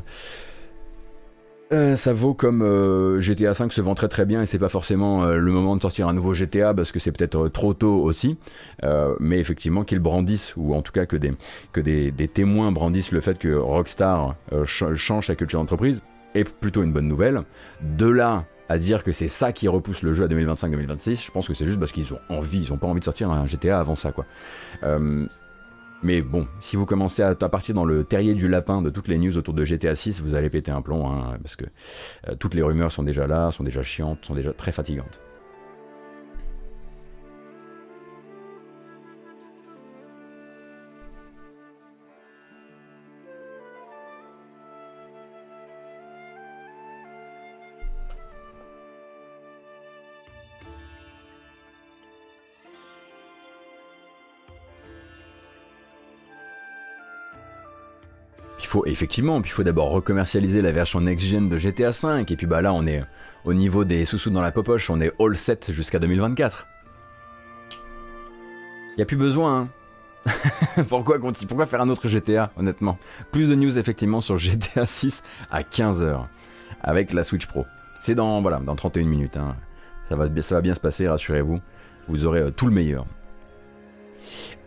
[1.72, 4.70] euh, ça vaut comme euh, GTA 5 se vend très très bien et c'est pas
[4.70, 8.02] forcément euh, le moment de sortir un nouveau GTA parce que c'est peut-être trop tôt
[8.02, 8.38] aussi,
[9.20, 11.34] mais effectivement qu'ils brandissent ou en tout cas que des
[11.72, 16.02] que des, des témoins brandissent le fait que Rockstar ch change sa culture d'entreprise
[16.34, 17.44] est plutôt une bonne nouvelle.
[17.82, 21.48] De là à dire que c'est ça qui repousse le jeu à 2025-2026, je pense
[21.48, 23.80] que c'est juste parce qu'ils ont envie, ils ont pas envie de sortir un GTA
[23.80, 24.26] avant ça quoi.
[26.02, 29.18] Mais bon, si vous commencez à, partir dans le terrier du lapin de toutes les
[29.18, 31.66] news autour de GTA 6, vous allez péter un plomb, hein, parce que
[32.28, 35.20] euh, toutes les rumeurs sont déjà là, sont déjà chiantes, sont déjà très fatigantes.
[58.86, 62.62] Effectivement, puis il faut d'abord recommercialiser la version next-gen de GTA V, et puis bah
[62.62, 63.04] là on est
[63.46, 66.68] au niveau des sous-sous dans la popoche, on est all set jusqu'à 2024.
[68.98, 69.68] Y a plus besoin, hein.
[70.90, 72.98] pourquoi, faire un autre GTA, honnêtement?
[73.32, 76.26] Plus de news effectivement sur GTA 6 à 15h,
[76.82, 77.66] avec la Switch Pro.
[78.02, 79.56] C'est dans, voilà, dans 31 minutes, hein.
[80.10, 81.60] ça, va, ça va bien se passer, rassurez-vous,
[82.10, 83.06] vous aurez euh, tout le meilleur.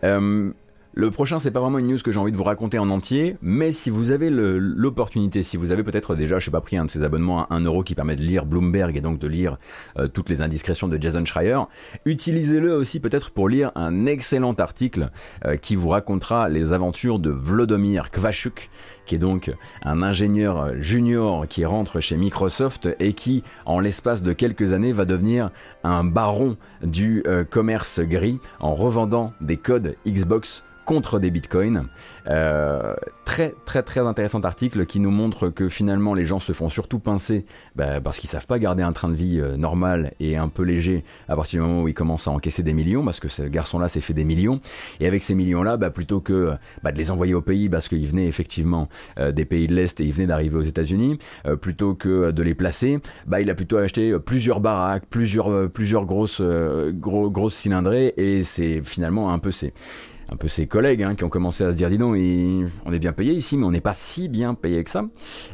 [0.03, 0.51] Euh,
[0.95, 3.35] le prochain, c'est pas vraiment une news que j'ai envie de vous raconter en entier,
[3.41, 6.85] mais si vous avez l'opportunité, si vous avez peut-être déjà, je sais pas, pris un
[6.85, 9.57] de ces abonnements à 1 euro qui permet de lire Bloomberg et donc de lire
[9.97, 11.57] euh, toutes les indiscrétions de Jason Schreier,
[12.05, 15.09] utilisez-le aussi peut-être pour lire un excellent article
[15.45, 18.69] euh, qui vous racontera les aventures de Vlodomir Kvachuk,
[19.07, 24.31] qui est donc un ingénieur junior qui rentre chez Microsoft et qui, en l'espace de
[24.31, 25.49] quelques années, va devenir
[25.83, 31.87] un baron du euh, commerce gris en revendant des codes Xbox contre des bitcoins.
[32.27, 32.93] Euh,
[33.25, 36.99] très très très intéressant article qui nous montre que finalement les gens se font surtout
[36.99, 40.47] pincer bah, parce qu'ils savent pas garder un train de vie euh, normal et un
[40.47, 43.27] peu léger à partir du moment où ils commencent à encaisser des millions parce que
[43.27, 44.61] ce garçon-là s'est fait des millions
[44.99, 48.07] et avec ces millions-là, bah, plutôt que bah, de les envoyer au pays parce qu'ils
[48.07, 48.87] venaient effectivement
[49.19, 51.19] euh, des pays de l'Est et ils venaient d'arriver aux États-Unis,
[51.61, 56.41] plutôt que de les placer, bah, il a plutôt acheté plusieurs baraques, plusieurs, plusieurs grosses,
[56.41, 59.73] gros, grosses cylindrées et c'est finalement un peu ces,
[60.33, 62.15] un peu ses collègues hein, qui ont commencé à se dire dis donc
[62.85, 65.05] on est bien payé ici mais on n'est pas si bien payé que ça.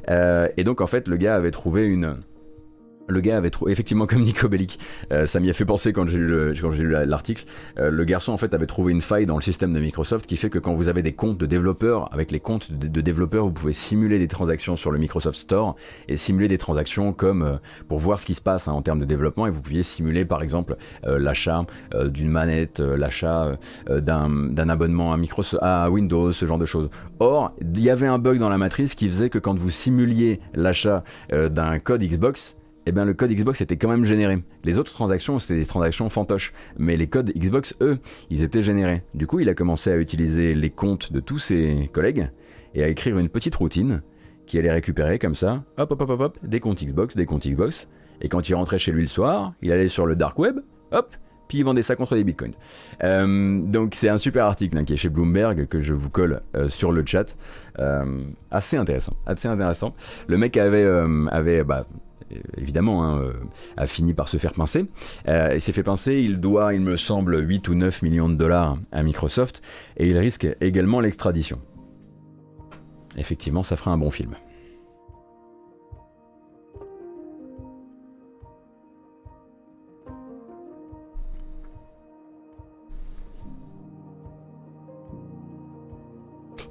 [0.09, 2.17] Euh, et donc en fait le gars avait trouvé une
[3.10, 4.80] le gars avait trouvé, effectivement comme Nico Bellic,
[5.12, 7.45] euh, ça m'y a fait penser quand j'ai lu l'article,
[7.78, 10.38] euh, le garçon en fait avait trouvé une faille dans le système de Microsoft qui
[10.38, 13.51] fait que quand vous avez des comptes de développeurs, avec les comptes de, développeurs, vous
[13.51, 15.76] pouvez simuler des transactions sur le Microsoft Store
[16.07, 17.57] et simuler des transactions comme euh,
[17.88, 20.26] pour voir ce qui se passe hein, en termes de développement et vous pouviez simuler
[20.26, 21.66] par exemple l'achat
[22.05, 23.57] d'une manette, l'achat
[23.88, 25.16] d'un abonnement
[25.62, 26.89] à, Windows, ce genre de choses.
[27.20, 30.39] Or, il y avait un bug dans la matrice qui faisait que quand vous simuliez
[30.53, 34.39] l'achat d'un code Xbox, eh bien le code Xbox était quand même généré.
[34.63, 36.53] Les autres transactions, c'était des transactions fantoches.
[36.77, 37.99] Mais les codes Xbox, eux,
[38.30, 39.03] ils étaient générés.
[39.13, 42.30] Du coup, il a commencé à utiliser les comptes de tous ses collègues
[42.73, 44.01] et à écrire une petite routine
[44.45, 47.88] qui allait récupérer comme ça, hop, hop, hop, hop, des comptes Xbox, des comptes Xbox.
[48.21, 50.59] Et quand il rentrait chez lui le soir, il allait sur le dark web,
[50.91, 51.15] hop,
[51.47, 52.53] puis il vendait ça contre des bitcoins.
[53.03, 56.41] Euh, donc c'est un super article hein, qui est chez Bloomberg que je vous colle
[56.55, 57.36] euh, sur le chat.
[57.80, 59.93] Euh, assez intéressant, assez intéressant.
[60.27, 60.88] Le mec avait,
[61.32, 61.86] avait bah,
[62.57, 63.34] évidemment, hein, euh,
[63.77, 64.86] a fini par se faire pincer.
[65.27, 68.36] Euh, il s'est fait pincer, il doit, il me semble, 8 ou 9 millions de
[68.36, 69.61] dollars à Microsoft,
[69.97, 71.59] et il risque également l'extradition.
[73.17, 74.36] Effectivement, ça fera un bon film.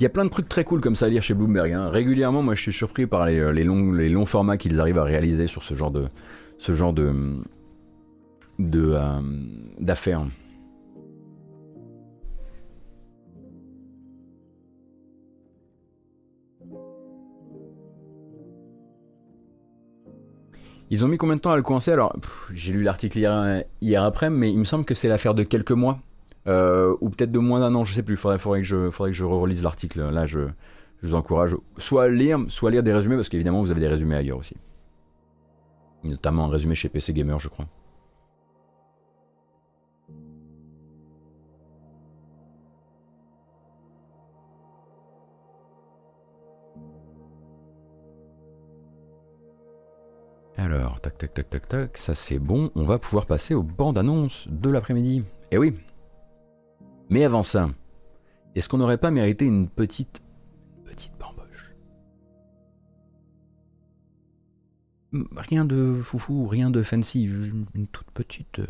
[0.01, 1.72] Il y a plein de trucs très cool comme ça à lire chez Bloomberg.
[1.72, 1.88] hein.
[1.90, 4.99] Régulièrement, moi, je suis surpris par les, euh, les longs, les longs formats qu'ils arrivent
[4.99, 6.07] à réaliser sur ce genre de,
[6.59, 7.12] ce genre de,
[8.61, 9.20] euh,
[9.80, 10.24] d'affaires.
[20.90, 21.90] Ils ont mis combien de temps à le coincer?
[21.90, 22.16] Alors,
[22.55, 25.72] j'ai lu l'article hier, hier après, mais il me semble que c'est l'affaire de quelques
[25.72, 25.99] mois.
[26.49, 28.16] Euh, ou peut-être de moins d'un an, je sais plus.
[28.16, 30.01] Faudrait, faudrait que je, relise l'article.
[30.11, 30.40] Là, je,
[31.03, 34.16] vous encourage soit à lire, soit lire des résumés, parce qu'évidemment, vous avez des résumés
[34.16, 34.57] ailleurs aussi.
[36.05, 37.66] Notamment un résumé chez PC Gamer, je crois.
[50.57, 52.70] Alors, tac, tac, tac, tac, tac, ça c'est bon.
[52.74, 55.24] On va pouvoir passer aux bandes annonces de l'après-midi.
[55.53, 55.74] Eh oui.
[57.11, 57.68] Mais avant ça,
[58.54, 60.20] est-ce qu'on n'aurait pas mérité une petite,
[60.84, 61.72] petite bamboche?
[65.12, 68.66] Hmm, Rien de foufou, rien de fancy, une toute petite, euh,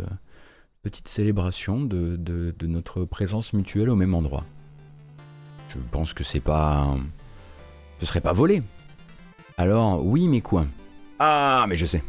[0.83, 4.45] petite célébration de, de- de notre présence mutuelle au même endroit.
[5.71, 6.97] Je pense que c'est pas,
[8.01, 8.63] ce serait pas volé.
[9.57, 10.67] Alors oui, mais quoi?
[11.19, 12.03] Ah, mais je sais.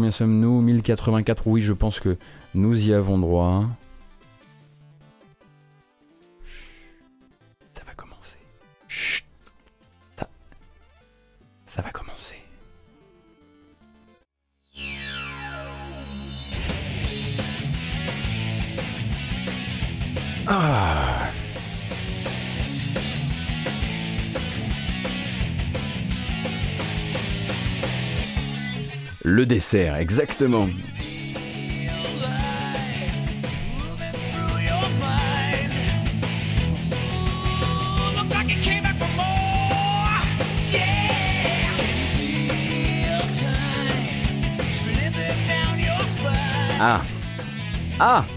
[0.00, 0.62] Combien sommes-nous?
[0.62, 2.16] 1084, oui, je pense que
[2.54, 3.66] nous y avons droit.
[29.78, 30.68] Exactement.
[46.82, 47.02] Ah.
[48.00, 48.29] Ah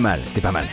[0.00, 0.64] pas mal, c'était pas mal.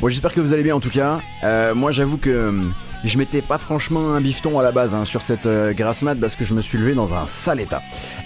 [0.00, 1.20] Bon, j'espère que vous allez bien en tout cas.
[1.44, 2.72] Euh, moi, j'avoue que hum,
[3.04, 6.14] je mettais pas franchement un bifton à la base hein, sur cette euh, grasse mat
[6.14, 7.82] parce que je me suis levé dans un sale état.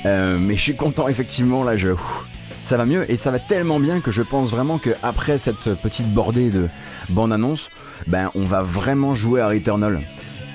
[0.06, 1.72] Euh, mais je suis content effectivement là,
[2.64, 5.74] ça va mieux et ça va tellement bien que je pense vraiment que après cette
[5.80, 6.68] petite bordée de
[7.08, 7.68] bande annonce,
[8.06, 10.02] ben on va vraiment jouer à Returnal.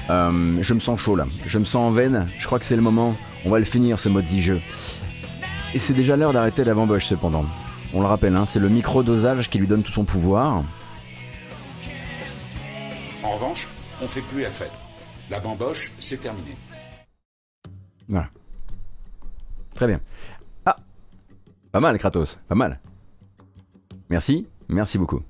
[0.10, 2.76] Euh, je me sens chaud là, je me sens en veine, je crois que c'est
[2.78, 3.14] le moment,
[3.46, 4.62] on va le finir ce mode jeu.
[5.74, 7.46] Et c'est déjà l'heure d'arrêter la bamboche cependant.
[7.94, 10.64] On le rappelle, hein, c'est le micro-dosage qui lui donne tout son pouvoir.
[13.24, 13.68] En revanche,
[14.02, 14.72] on fait plus la fête.
[15.30, 16.56] La bamboche, c'est terminé.
[18.08, 18.30] Voilà.
[19.76, 20.00] Très bien.
[20.66, 20.76] Ah
[21.72, 22.80] Pas mal, Kratos, pas mal.
[24.10, 25.22] Merci, merci beaucoup.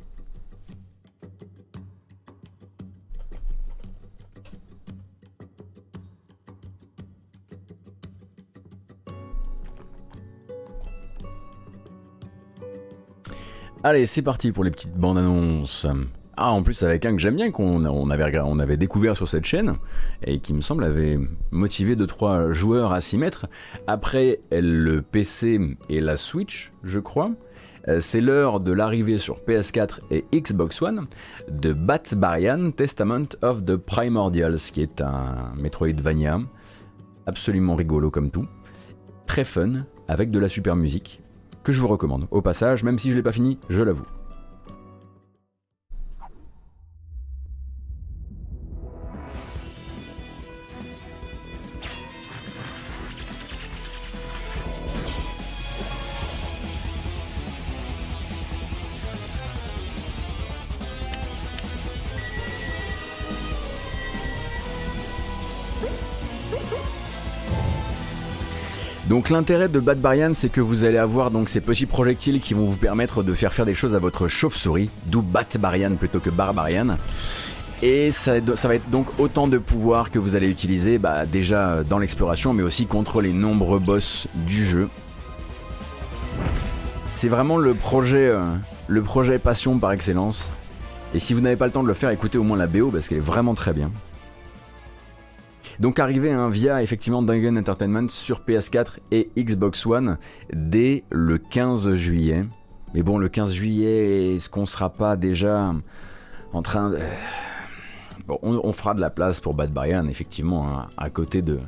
[13.83, 15.85] Allez, c'est parti pour les petites bandes annonces.
[16.35, 19.45] Ah, en plus avec un que j'aime bien, qu'on on avait, avait découvert sur cette
[19.45, 19.75] chaîne,
[20.23, 21.19] et qui me semble avait
[21.51, 23.47] motivé 2-3 joueurs à s'y mettre.
[23.85, 27.31] Après le PC et la Switch, je crois,
[27.87, 31.05] euh, c'est l'heure de l'arrivée sur PS4 et Xbox One
[31.49, 36.39] de Batbarian Testament of the Primordials, qui est un Metroidvania
[37.25, 38.47] absolument rigolo comme tout,
[39.27, 41.21] très fun, avec de la super musique,
[41.67, 42.27] que je vous recommande.
[42.31, 44.05] Au passage, même si je l'ai pas fini, je l'avoue.
[69.09, 72.53] Donc l'intérêt de Bad Barian, c'est que vous allez avoir donc ces petits projectiles qui
[72.53, 76.19] vont vous permettre de faire faire des choses à votre chauve-souris, d'où Bat Barian plutôt
[76.19, 76.97] que Barbarian.
[77.81, 81.99] Et ça, va être donc autant de pouvoir que vous allez utiliser bah, déjà dans
[81.99, 84.89] l'exploration, mais aussi contre les nombreux boss du jeu.
[87.15, 88.41] C'est vraiment le projet, euh,
[88.87, 90.51] le projet passion par excellence.
[91.13, 92.89] Et si vous n'avez pas le temps de le faire, écoutez au moins la BO
[92.89, 93.89] parce qu'elle est vraiment très bien.
[95.79, 100.17] Donc arrivé hein, via effectivement Dungeon Entertainment sur PS4 et Xbox One
[100.51, 102.45] dès le 15 juillet.
[102.93, 105.73] Mais bon, le 15 juillet, est-ce qu'on sera pas déjà
[106.53, 106.99] en train de...
[108.27, 111.59] Bon, on, fera de la place pour Bad Barian, effectivement, hein, à côté de,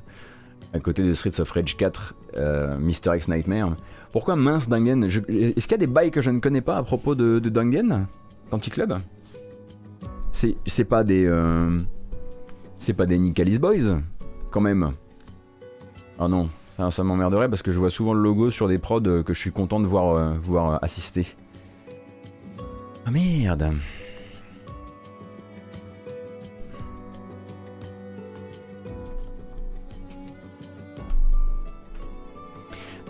[0.73, 3.15] à côté de Streets of Rage 4, euh, Mr.
[3.15, 3.77] X Nightmare.
[4.11, 5.03] Pourquoi mince Dungeon?
[5.03, 7.49] Est-ce qu'il y a des bails que je ne connais pas à propos de, de
[7.49, 8.07] Dungeon?
[8.71, 8.97] Club?
[10.31, 11.25] C'est c'est pas des...
[11.25, 11.79] euh,
[12.79, 13.99] c'est pas des Nicalis Boys,
[14.49, 14.91] quand même.
[16.17, 16.49] Ah non,
[16.89, 19.39] ça, m'emmerderait parce que je vois souvent le logo sur des prods euh, que je
[19.39, 21.27] suis content de voir, euh, voir euh, assister.
[23.05, 23.73] Ah merde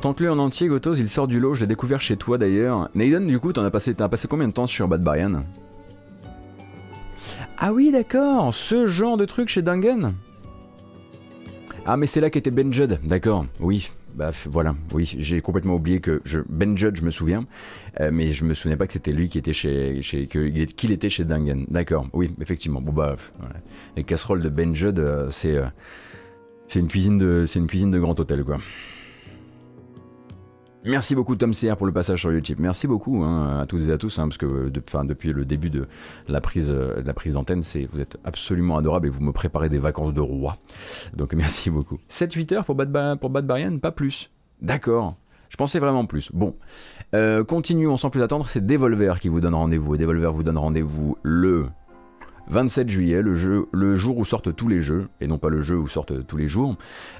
[0.01, 2.89] Tente-le en entier, Gotos, il sort du lot, je l'ai découvert chez toi d'ailleurs.
[2.95, 5.43] Naiden, du coup, t'en as passé, t'as passé combien de temps sur Bad Barian
[7.61, 10.13] Ah oui, d'accord, ce genre de truc chez Dungan
[11.85, 13.89] Ah, mais c'est là qu'était Ben Judd, d'accord, oui.
[14.15, 17.45] Bah voilà, oui, j'ai complètement oublié que Ben Judd, je me souviens,
[17.99, 21.09] euh, mais je me souvenais pas que c'était lui qui était chez, chez qu'il était
[21.09, 21.65] chez Dungan.
[21.69, 22.81] D'accord, oui, effectivement.
[22.81, 23.17] Bon bah,
[23.97, 25.65] les casseroles de Ben Judd, euh, c'est, euh,
[26.67, 28.57] c'est une c'est une cuisine de grand hôtel quoi.
[30.85, 32.57] Merci beaucoup Tom CR pour le passage sur YouTube.
[32.61, 34.69] Merci beaucoup hein, à toutes et à tous, hein, parce que euh,
[35.03, 35.87] depuis le début de
[36.29, 37.01] la prise, euh,
[37.33, 40.55] d'antenne, vous êtes absolument adorable et vous me préparez des vacances de roi.
[41.13, 41.99] Donc merci beaucoup.
[42.09, 44.31] 7-8 heures pour Bad, Ba- pour Barian, pas plus.
[44.61, 45.15] D'accord.
[45.49, 46.31] Je pensais vraiment plus.
[46.33, 46.55] Bon,
[47.13, 48.47] Euh, continuons sans plus attendre.
[48.47, 49.97] C'est Devolver qui vous donne rendez-vous.
[49.97, 51.65] Devolver vous donne rendez-vous le
[52.49, 55.87] 27 juillet, le, jour où sortent tous les jeux, et non pas le jeu où
[55.87, 56.75] sortent tous les jours.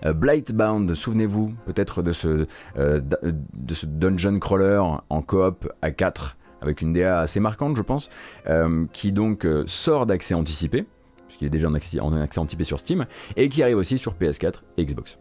[0.05, 6.37] Euh, Blightbound, souvenez-vous peut-être de ce, euh, de ce dungeon crawler en coop à 4,
[6.61, 8.09] avec une DA assez marquante, je pense,
[8.47, 10.85] euh, qui donc sort d'accès anticipé,
[11.27, 11.99] puisqu'il est déjà en accès
[12.39, 13.05] anticipé sur Steam,
[13.35, 15.19] et qui arrive aussi sur PS4 et Xbox.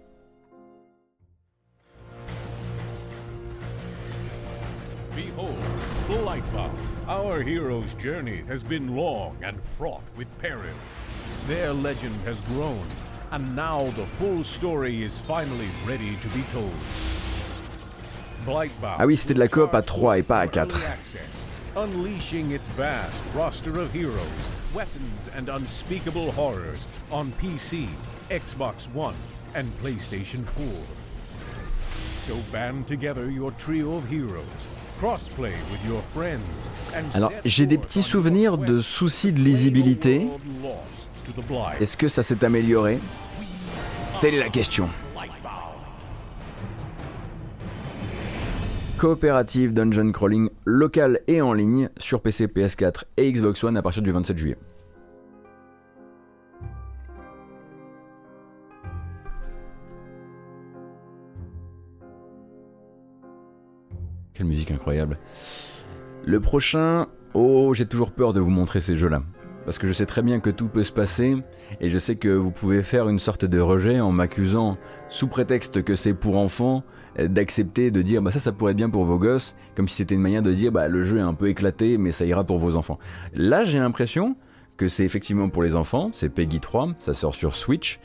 [7.09, 10.77] Our hero's journey has been long and fraught with peril.
[11.47, 12.87] Their legend has grown,
[13.31, 16.71] and now the full story is finally ready to be told.
[18.83, 20.99] Ah oui, c'était de la coop à starts 3 et pas à early 4.
[21.77, 27.89] Unleashing its vast roster of heroes, weapons, and unspeakable horrors on PC,
[28.29, 29.17] Xbox One,
[29.55, 30.67] and PlayStation 4.
[32.27, 34.45] So band together your trio of heroes,
[35.01, 36.69] crossplay with your friends,
[37.15, 40.29] Alors, j'ai des petits souvenirs de soucis de lisibilité.
[41.81, 42.99] Est-ce que ça s'est amélioré?
[44.21, 44.89] Telle est la question.
[48.99, 54.03] Coopérative Dungeon Crawling local et en ligne sur PC, PS4 et Xbox One à partir
[54.03, 54.57] du 27 juillet.
[64.35, 65.19] Quelle musique incroyable.
[66.25, 69.23] Le prochain, oh, j'ai toujours peur de vous montrer ces jeux-là.
[69.65, 71.37] Parce que je sais très bien que tout peut se passer,
[71.81, 74.79] et je sais que vous pouvez faire une sorte de rejet en m'accusant,
[75.11, 76.85] sous prétexte que c'est pour enfants,
[77.27, 80.15] d'accepter de dire bah ça ça pourrait être bien pour vos gosses, comme si c'était
[80.15, 82.59] une manière de dire bah le jeu est un peu éclaté mais ça ira pour
[82.59, 82.99] vos enfants.
[83.35, 84.37] Là j'ai l'impression
[84.77, 87.99] que c'est effectivement pour les enfants, c'est Peggy 3, ça sort sur Switch,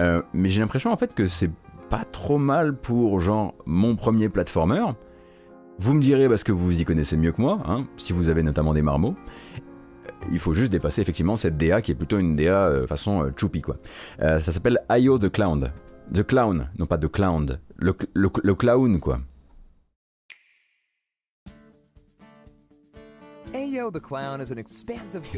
[0.00, 1.50] euh, mais j'ai l'impression en fait que c'est
[1.90, 4.84] pas trop mal pour genre mon premier platformer,
[5.78, 8.42] vous me direz parce que vous y connaissez mieux que moi, hein, si vous avez
[8.42, 9.16] notamment des marmots.
[10.30, 13.30] Il faut juste dépasser effectivement cette DA qui est plutôt une DA euh, façon euh,
[13.36, 13.76] choupi quoi.
[14.20, 15.72] Euh, ça s'appelle IO the Clown.
[16.14, 17.58] The Clown, non pas The Clown.
[17.76, 19.18] Le, le, le clown quoi.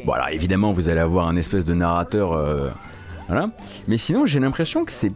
[0.05, 2.31] Bon alors évidemment vous allez avoir un espèce de narrateur...
[2.33, 2.69] Euh,
[3.27, 3.49] voilà.
[3.87, 5.11] Mais sinon j'ai l'impression que c'est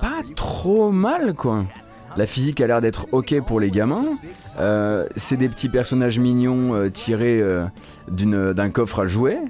[0.00, 1.64] pas trop mal quoi.
[2.16, 4.04] La physique a l'air d'être ok pour les gamins.
[4.58, 7.64] Euh, c'est des petits personnages mignons euh, tirés euh,
[8.08, 9.40] d'un coffre à jouets.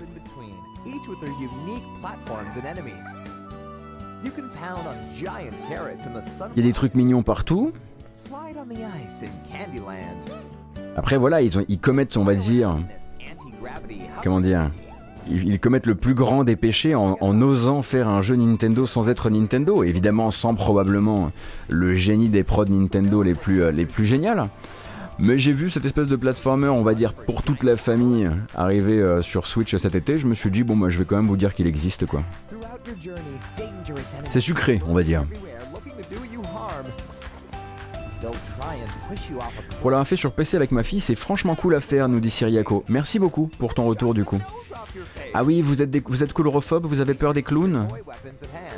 [6.54, 7.72] Il y a des trucs mignons partout.
[10.96, 12.76] Après voilà, ils, ont, ils commettent, on va dire,
[14.22, 14.70] comment dire,
[15.30, 19.08] ils, commettent le plus grand des péchés en, en osant faire un jeu Nintendo sans
[19.08, 19.84] être Nintendo.
[19.84, 21.32] Évidemment, sans probablement
[21.68, 24.48] le génie des prods Nintendo les plus, euh, les plus géniales.
[25.18, 28.98] Mais j'ai vu cette espèce de platformer, on va dire, pour toute la famille arriver
[28.98, 30.18] euh, sur Switch cet été.
[30.18, 32.22] Je me suis dit, bon, moi je vais quand même vous dire qu'il existe quoi.
[34.30, 35.24] C'est sucré, on va dire.
[39.80, 42.30] Pour l'avoir fait sur PC avec ma fille, c'est franchement cool à faire, nous dit
[42.30, 42.84] Syriaco.
[42.88, 44.40] Merci beaucoup pour ton retour du coup.
[45.34, 47.88] Ah oui, vous êtes, des, vous êtes coulrophobe, vous avez peur des clowns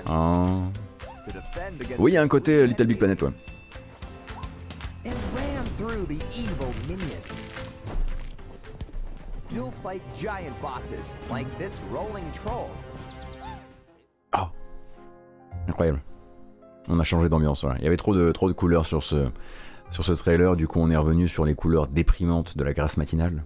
[0.06, 0.46] Ah.
[1.98, 3.30] Oui, il y a un côté euh, Little Big Planet, ouais.
[14.32, 14.50] Ah.
[15.68, 16.00] Incroyable.
[16.88, 17.78] On a changé d'ambiance, voilà.
[17.78, 20.96] Il y avait trop de, trop de couleurs sur ce, trailer, du coup on est
[20.96, 23.44] revenu sur les couleurs déprimantes de la grâce matinale.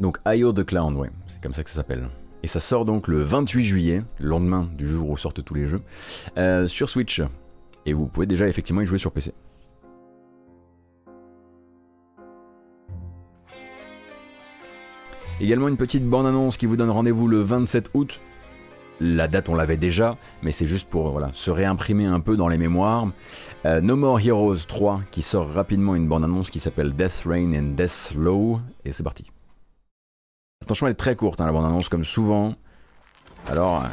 [0.00, 2.08] Donc IO the Clown, c'est comme ça que ça s'appelle.
[2.42, 5.66] Et ça sort donc le 28 juillet, le lendemain du jour où sortent tous les
[5.66, 5.82] jeux,
[6.38, 7.22] euh, sur Switch.
[7.86, 9.32] Et vous pouvez déjà effectivement y jouer sur PC.
[15.40, 18.20] Également une petite bande-annonce qui vous donne rendez-vous le 27 août.
[19.00, 22.48] La date on l'avait déjà, mais c'est juste pour voilà, se réimprimer un peu dans
[22.48, 23.08] les mémoires.
[23.64, 27.74] Euh, no More Heroes 3 qui sort rapidement une bande-annonce qui s'appelle Death Rain and
[27.74, 28.60] Death Slow.
[28.84, 29.24] Et c'est parti.
[30.62, 32.54] Attention elle est très courte hein, la bande-annonce comme souvent.
[33.48, 33.82] Alors...
[33.82, 33.88] euh,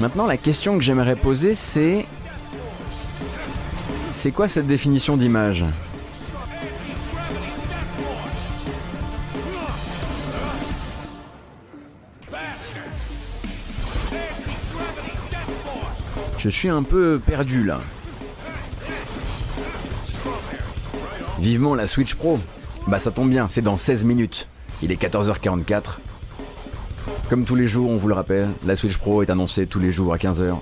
[0.00, 2.06] Maintenant, la question que j'aimerais poser, c'est.
[4.16, 5.62] C'est quoi cette définition d'image
[16.38, 17.82] Je suis un peu perdu là.
[21.38, 22.40] Vivement la Switch Pro.
[22.86, 24.48] Bah ça tombe bien, c'est dans 16 minutes.
[24.82, 25.82] Il est 14h44.
[27.28, 29.92] Comme tous les jours, on vous le rappelle, la Switch Pro est annoncée tous les
[29.92, 30.56] jours à 15h.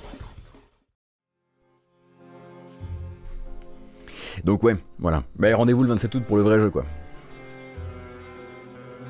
[4.44, 5.24] Donc ouais, voilà.
[5.38, 6.84] Bah, rendez-vous le 27 août pour le vrai jeu quoi.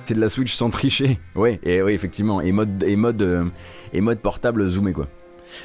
[0.04, 1.18] C'est de la Switch sans tricher.
[1.34, 3.44] Ouais, et oui effectivement, et mode et mode euh,
[3.92, 5.08] et mode portable zoomé quoi.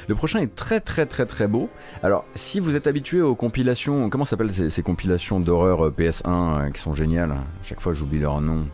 [0.08, 1.68] Le prochain est très très très très beau.
[2.02, 6.70] Alors, si vous êtes habitué aux compilations, comment s'appellent ces, compilations d'horreur euh, PS1 euh,
[6.70, 7.30] qui sont géniales?
[7.30, 8.66] À chaque fois, j'oublie leur nom.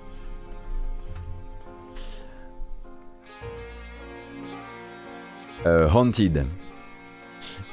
[5.64, 6.46] Haunted.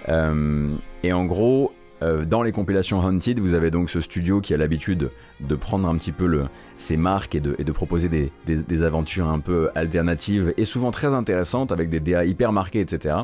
[0.08, 4.58] Et en gros, euh, dans les compilations Haunted, vous avez donc ce studio qui a
[4.58, 5.10] l'habitude
[5.40, 6.44] de prendre un petit peu
[6.78, 11.90] ses marques et de, proposer des aventures un peu alternatives et souvent très intéressantes avec
[11.90, 13.16] des DA hyper marqués, etc.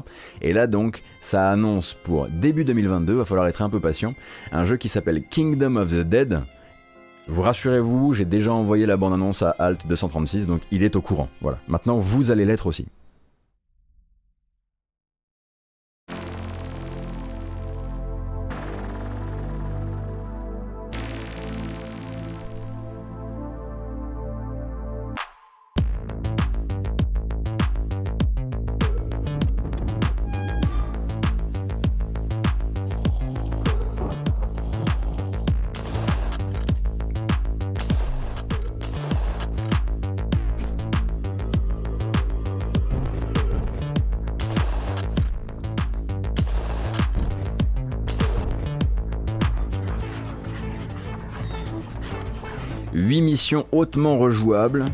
[0.41, 4.13] Et là donc, ça annonce pour début 2022, va falloir être un peu patient,
[4.51, 6.39] un jeu qui s'appelle Kingdom of the Dead.
[7.27, 11.29] Vous rassurez-vous, j'ai déjà envoyé la bande-annonce à Alt 236, donc il est au courant.
[11.41, 11.59] Voilà.
[11.67, 12.87] Maintenant, vous allez l'être aussi.
[53.79, 54.85] Hautement rejouables.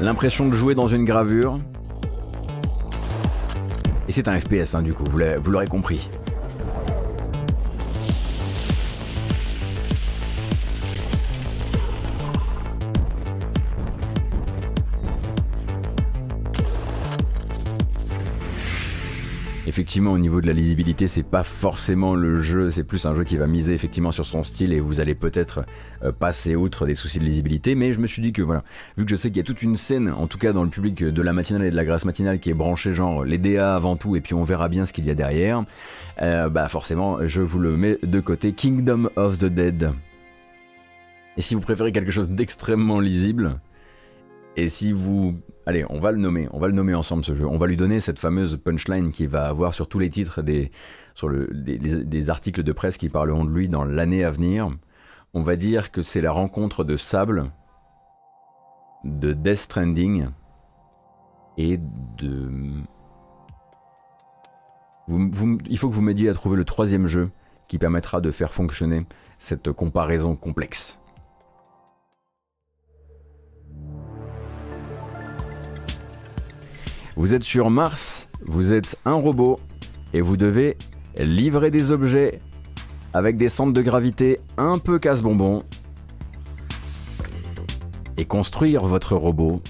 [0.00, 1.60] L'impression de jouer dans une gravure.
[4.08, 6.08] Et c'est un FPS, hein, du coup, vous l'aurez compris.
[19.72, 23.24] Effectivement, au niveau de la lisibilité, c'est pas forcément le jeu, c'est plus un jeu
[23.24, 25.64] qui va miser effectivement sur son style et vous allez peut-être
[26.04, 27.74] euh, passer outre des soucis de lisibilité.
[27.74, 28.64] Mais je me suis dit que voilà,
[28.98, 30.68] vu que je sais qu'il y a toute une scène, en tout cas dans le
[30.68, 33.74] public de la matinale et de la grâce matinale, qui est branchée genre les DA
[33.74, 35.64] avant tout et puis on verra bien ce qu'il y a derrière,
[36.20, 38.52] euh, bah forcément, je vous le mets de côté.
[38.52, 39.90] Kingdom of the Dead.
[41.38, 43.58] Et si vous préférez quelque chose d'extrêmement lisible,
[44.56, 45.40] et si vous...
[45.64, 47.46] Allez, on va le nommer, on va le nommer ensemble ce jeu.
[47.46, 50.72] On va lui donner cette fameuse punchline qu'il va avoir sur tous les titres des,
[51.14, 54.68] sur le, des, articles de presse qui parleront de lui dans l'année à venir.
[55.34, 57.52] On va dire que c'est la rencontre de Sable,
[59.04, 60.26] de Death Stranding
[61.56, 61.78] et
[62.18, 62.50] de...
[65.08, 67.30] Il faut que vous m'aidiez à trouver le troisième jeu
[67.68, 69.06] qui permettra de faire fonctionner
[69.38, 70.98] cette comparaison complexe.
[77.22, 79.60] Vous êtes sur Mars, vous êtes un robot
[80.12, 80.76] et vous devez
[81.16, 82.40] livrer des objets
[83.14, 85.62] avec des centres de gravité un peu casse-bonbon
[88.16, 89.62] et construire votre robot.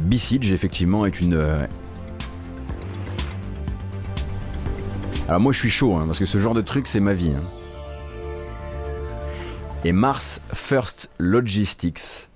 [0.00, 1.68] Besiege effectivement est une
[5.28, 7.32] Alors moi je suis chaud, hein, parce que ce genre de truc c'est ma vie.
[7.36, 7.44] hein.
[9.84, 12.28] Et Mars First Logistics.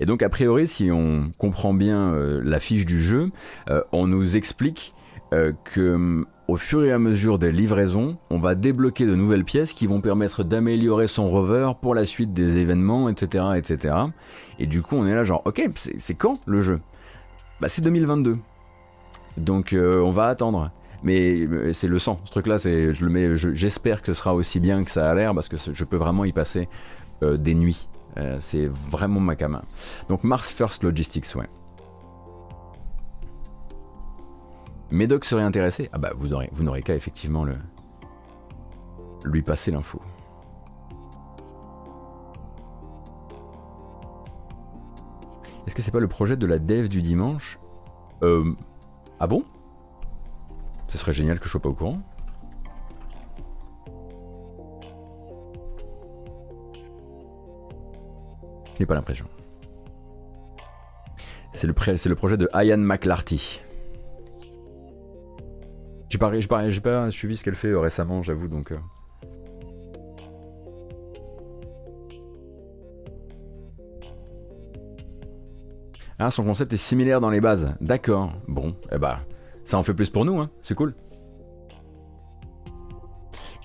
[0.00, 3.30] Et donc a priori, si on comprend bien euh, la fiche du jeu,
[3.68, 4.94] euh, on nous explique
[5.34, 9.72] euh, que au fur et à mesure des livraisons, on va débloquer de nouvelles pièces
[9.72, 13.94] qui vont permettre d'améliorer son rover pour la suite des événements, etc., etc.
[14.58, 16.80] Et du coup, on est là genre, ok, c'est c'est quand le jeu?
[17.60, 18.38] Bah c'est 2022.
[19.36, 20.70] Donc euh, on va attendre.
[21.02, 25.10] Mais euh, c'est le sang, ce truc-là, j'espère que ce sera aussi bien que ça
[25.10, 26.68] a l'air parce que je peux vraiment y passer
[27.22, 27.88] euh, des nuits.
[28.18, 29.62] Euh, c'est vraiment ma cama.
[30.08, 31.46] Donc Mars First Logistics, ouais.
[34.90, 35.88] Médoc serait intéressé?
[35.92, 37.54] Ah bah vous aurez, vous n'aurez qu'à effectivement le
[39.24, 40.02] lui passer l'info.
[45.66, 47.60] Est-ce que c'est pas le projet de la dev du dimanche?
[48.22, 49.44] Ah bon?
[50.90, 52.00] Ce serait génial que je sois pas au courant.
[58.74, 59.26] Je n'ai pas l'impression.
[61.52, 63.60] C'est le, projet de Ian McLarty.
[66.08, 68.72] J'ai pas, j'ai pas, j'ai pas suivi ce qu'elle fait euh, récemment, j'avoue, donc.
[68.72, 68.78] euh.
[76.18, 77.74] Ah, son concept est similaire dans les bases.
[77.80, 78.32] D'accord.
[78.48, 79.20] Bon, eh bah,
[79.70, 80.50] ça en fait plus pour nous, hein.
[80.62, 80.94] C'est cool.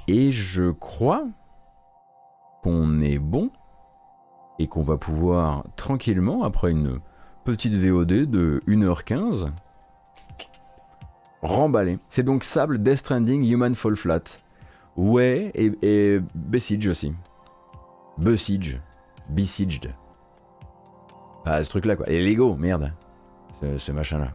[0.08, 1.26] Et je crois
[2.62, 3.50] qu'on est bon
[4.60, 7.00] et qu'on va pouvoir tranquillement, après une
[7.44, 9.52] petite VOD de 1h15,
[11.42, 11.98] remballer.
[12.10, 14.24] C'est donc Sable, Death Stranding, Human Fall Flat.
[14.96, 17.14] Ouais, et, et Besiege aussi.
[18.18, 18.80] Besiege.
[19.30, 19.94] Besieged.
[21.46, 22.10] Ah, ce truc-là, quoi.
[22.10, 22.94] Et Lego, merde.
[23.60, 24.34] Ce, ce machin-là.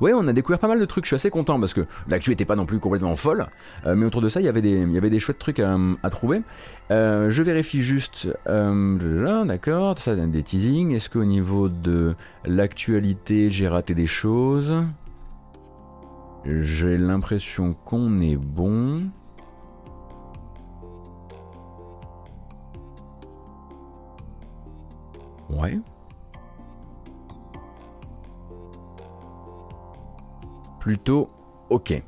[0.00, 1.04] Ouais, on a découvert pas mal de trucs.
[1.04, 3.46] Je suis assez content parce que l'actu était pas non plus complètement folle.
[3.86, 6.42] Euh, mais autour de ça, il y avait des, il des chouettes trucs à, trouver.
[6.90, 8.28] Euh, je vérifie juste.
[8.48, 9.98] euh, là, d'accord.
[9.98, 10.92] Ça donne des teasings.
[10.92, 12.14] Est-ce qu'au niveau de
[12.44, 14.74] l'actualité, j'ai raté des choses?
[16.44, 19.10] J'ai l'impression qu'on est bon.
[25.50, 25.78] Ouais.
[30.88, 31.28] Plutôt
[31.68, 32.02] ok.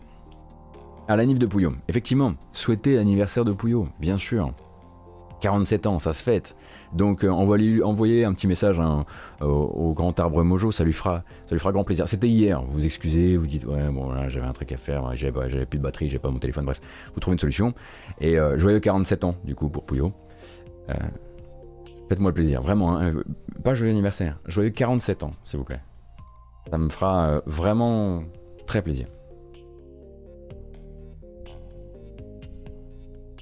[1.06, 1.74] À la de Pouillot.
[1.88, 4.54] Effectivement, souhaiter l'anniversaire de Pouillot, bien sûr.
[5.42, 6.56] 47 ans, ça se fête.
[6.94, 9.04] Donc euh, envoyez, un petit message hein,
[9.42, 12.08] au, grand arbre Mojo, ça lui fera, grand plaisir.
[12.08, 15.14] C'était hier, vous vous excusez, vous dites ouais bon là j'avais un truc à faire,
[15.14, 16.80] j'avais, plus de batterie, j'ai pas mon téléphone, bref,
[17.12, 17.74] vous trouvez une solution.
[18.18, 20.14] Et euh, joyeux 47 ans du coup pour Pouillot.
[20.88, 20.94] Euh,
[22.08, 23.12] Faites-moi le plaisir, vraiment, hein,
[23.62, 25.82] pas joyeux anniversaire, joyeux 47 ans s'il vous plaît.
[26.70, 28.24] Ça me fera vraiment
[28.70, 29.08] très plaisir.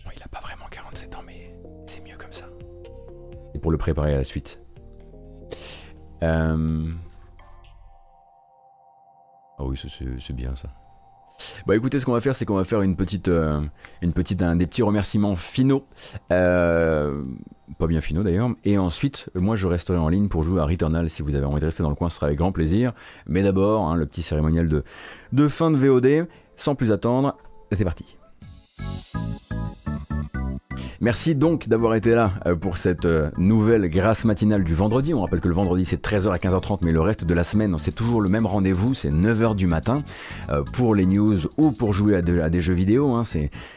[0.02, 1.54] Bon, il a pas vraiment 47 ans, mais
[1.86, 2.46] c'est mieux comme ça.
[3.52, 4.58] Et pour le préparer à la suite.
[6.22, 6.90] Euh,
[9.58, 10.70] oui, c'est- c'est c'est bien ça.
[11.66, 13.60] Bah écoutez, ce qu'on va faire, c'est qu'on va faire une petite, euh,
[14.02, 15.84] une petite, un, des petits remerciements finaux,
[16.32, 17.22] Euh,
[17.78, 18.50] pas bien finaux d'ailleurs.
[18.64, 21.10] Et ensuite, moi, je resterai en ligne pour jouer à Returnal.
[21.10, 22.92] Si vous avez envie de rester dans le coin, ce sera avec grand plaisir.
[23.26, 24.84] Mais d'abord, hein, le petit cérémonial de,
[25.32, 26.26] de fin de VOD.
[26.56, 27.36] Sans plus attendre,
[27.70, 28.16] c'est parti.
[31.00, 35.14] Merci donc d'avoir été là euh, pour cette euh, nouvelle grâce matinale du vendredi.
[35.14, 37.76] On rappelle que le vendredi c'est 13h à 15h30, mais le reste de la semaine
[37.78, 40.02] c'est toujours le même rendez-vous, c'est 9h du matin
[40.50, 43.12] euh, pour les news ou pour jouer à, de- à des jeux vidéo.
[43.14, 43.22] hein,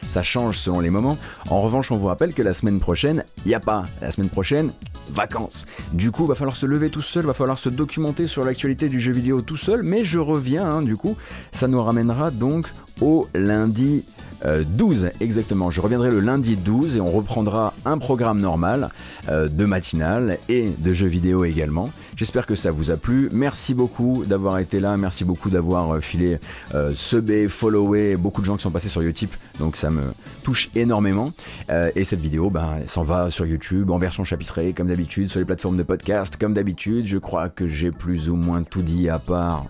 [0.02, 1.16] ça change selon les moments.
[1.48, 3.84] En revanche, on vous rappelle que la semaine prochaine, il n'y a pas.
[4.00, 4.72] La semaine prochaine,
[5.12, 5.64] vacances.
[5.92, 8.98] Du coup, va falloir se lever tout seul, va falloir se documenter sur l'actualité du
[9.00, 11.16] jeu vidéo tout seul, mais je reviens, hein, du coup,
[11.52, 12.66] ça nous ramènera donc
[13.00, 14.04] au lundi
[14.44, 15.70] euh, 12 exactement.
[15.70, 18.90] Je reviendrai le lundi 12 et on reprendra un programme normal
[19.28, 21.88] euh, de matinale et de jeux vidéo également.
[22.16, 23.28] J'espère que ça vous a plu.
[23.32, 24.96] Merci beaucoup d'avoir été là.
[24.96, 26.38] Merci beaucoup d'avoir euh, filé
[26.74, 29.34] euh, subé, followé beaucoup de gens qui sont passés sur Utip.
[29.58, 30.02] Donc ça me
[30.42, 31.32] touche énormément.
[31.70, 35.40] Euh, et cette vidéo, ben, s'en va sur YouTube en version chapitrée comme d'habitude sur
[35.40, 37.06] les plateformes de podcast comme d'habitude.
[37.06, 39.66] Je crois que j'ai plus ou moins tout dit à part.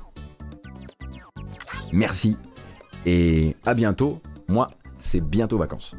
[1.92, 2.36] Merci
[3.06, 4.20] et à bientôt.
[4.52, 4.68] Moi,
[5.00, 5.96] c'est bientôt vacances.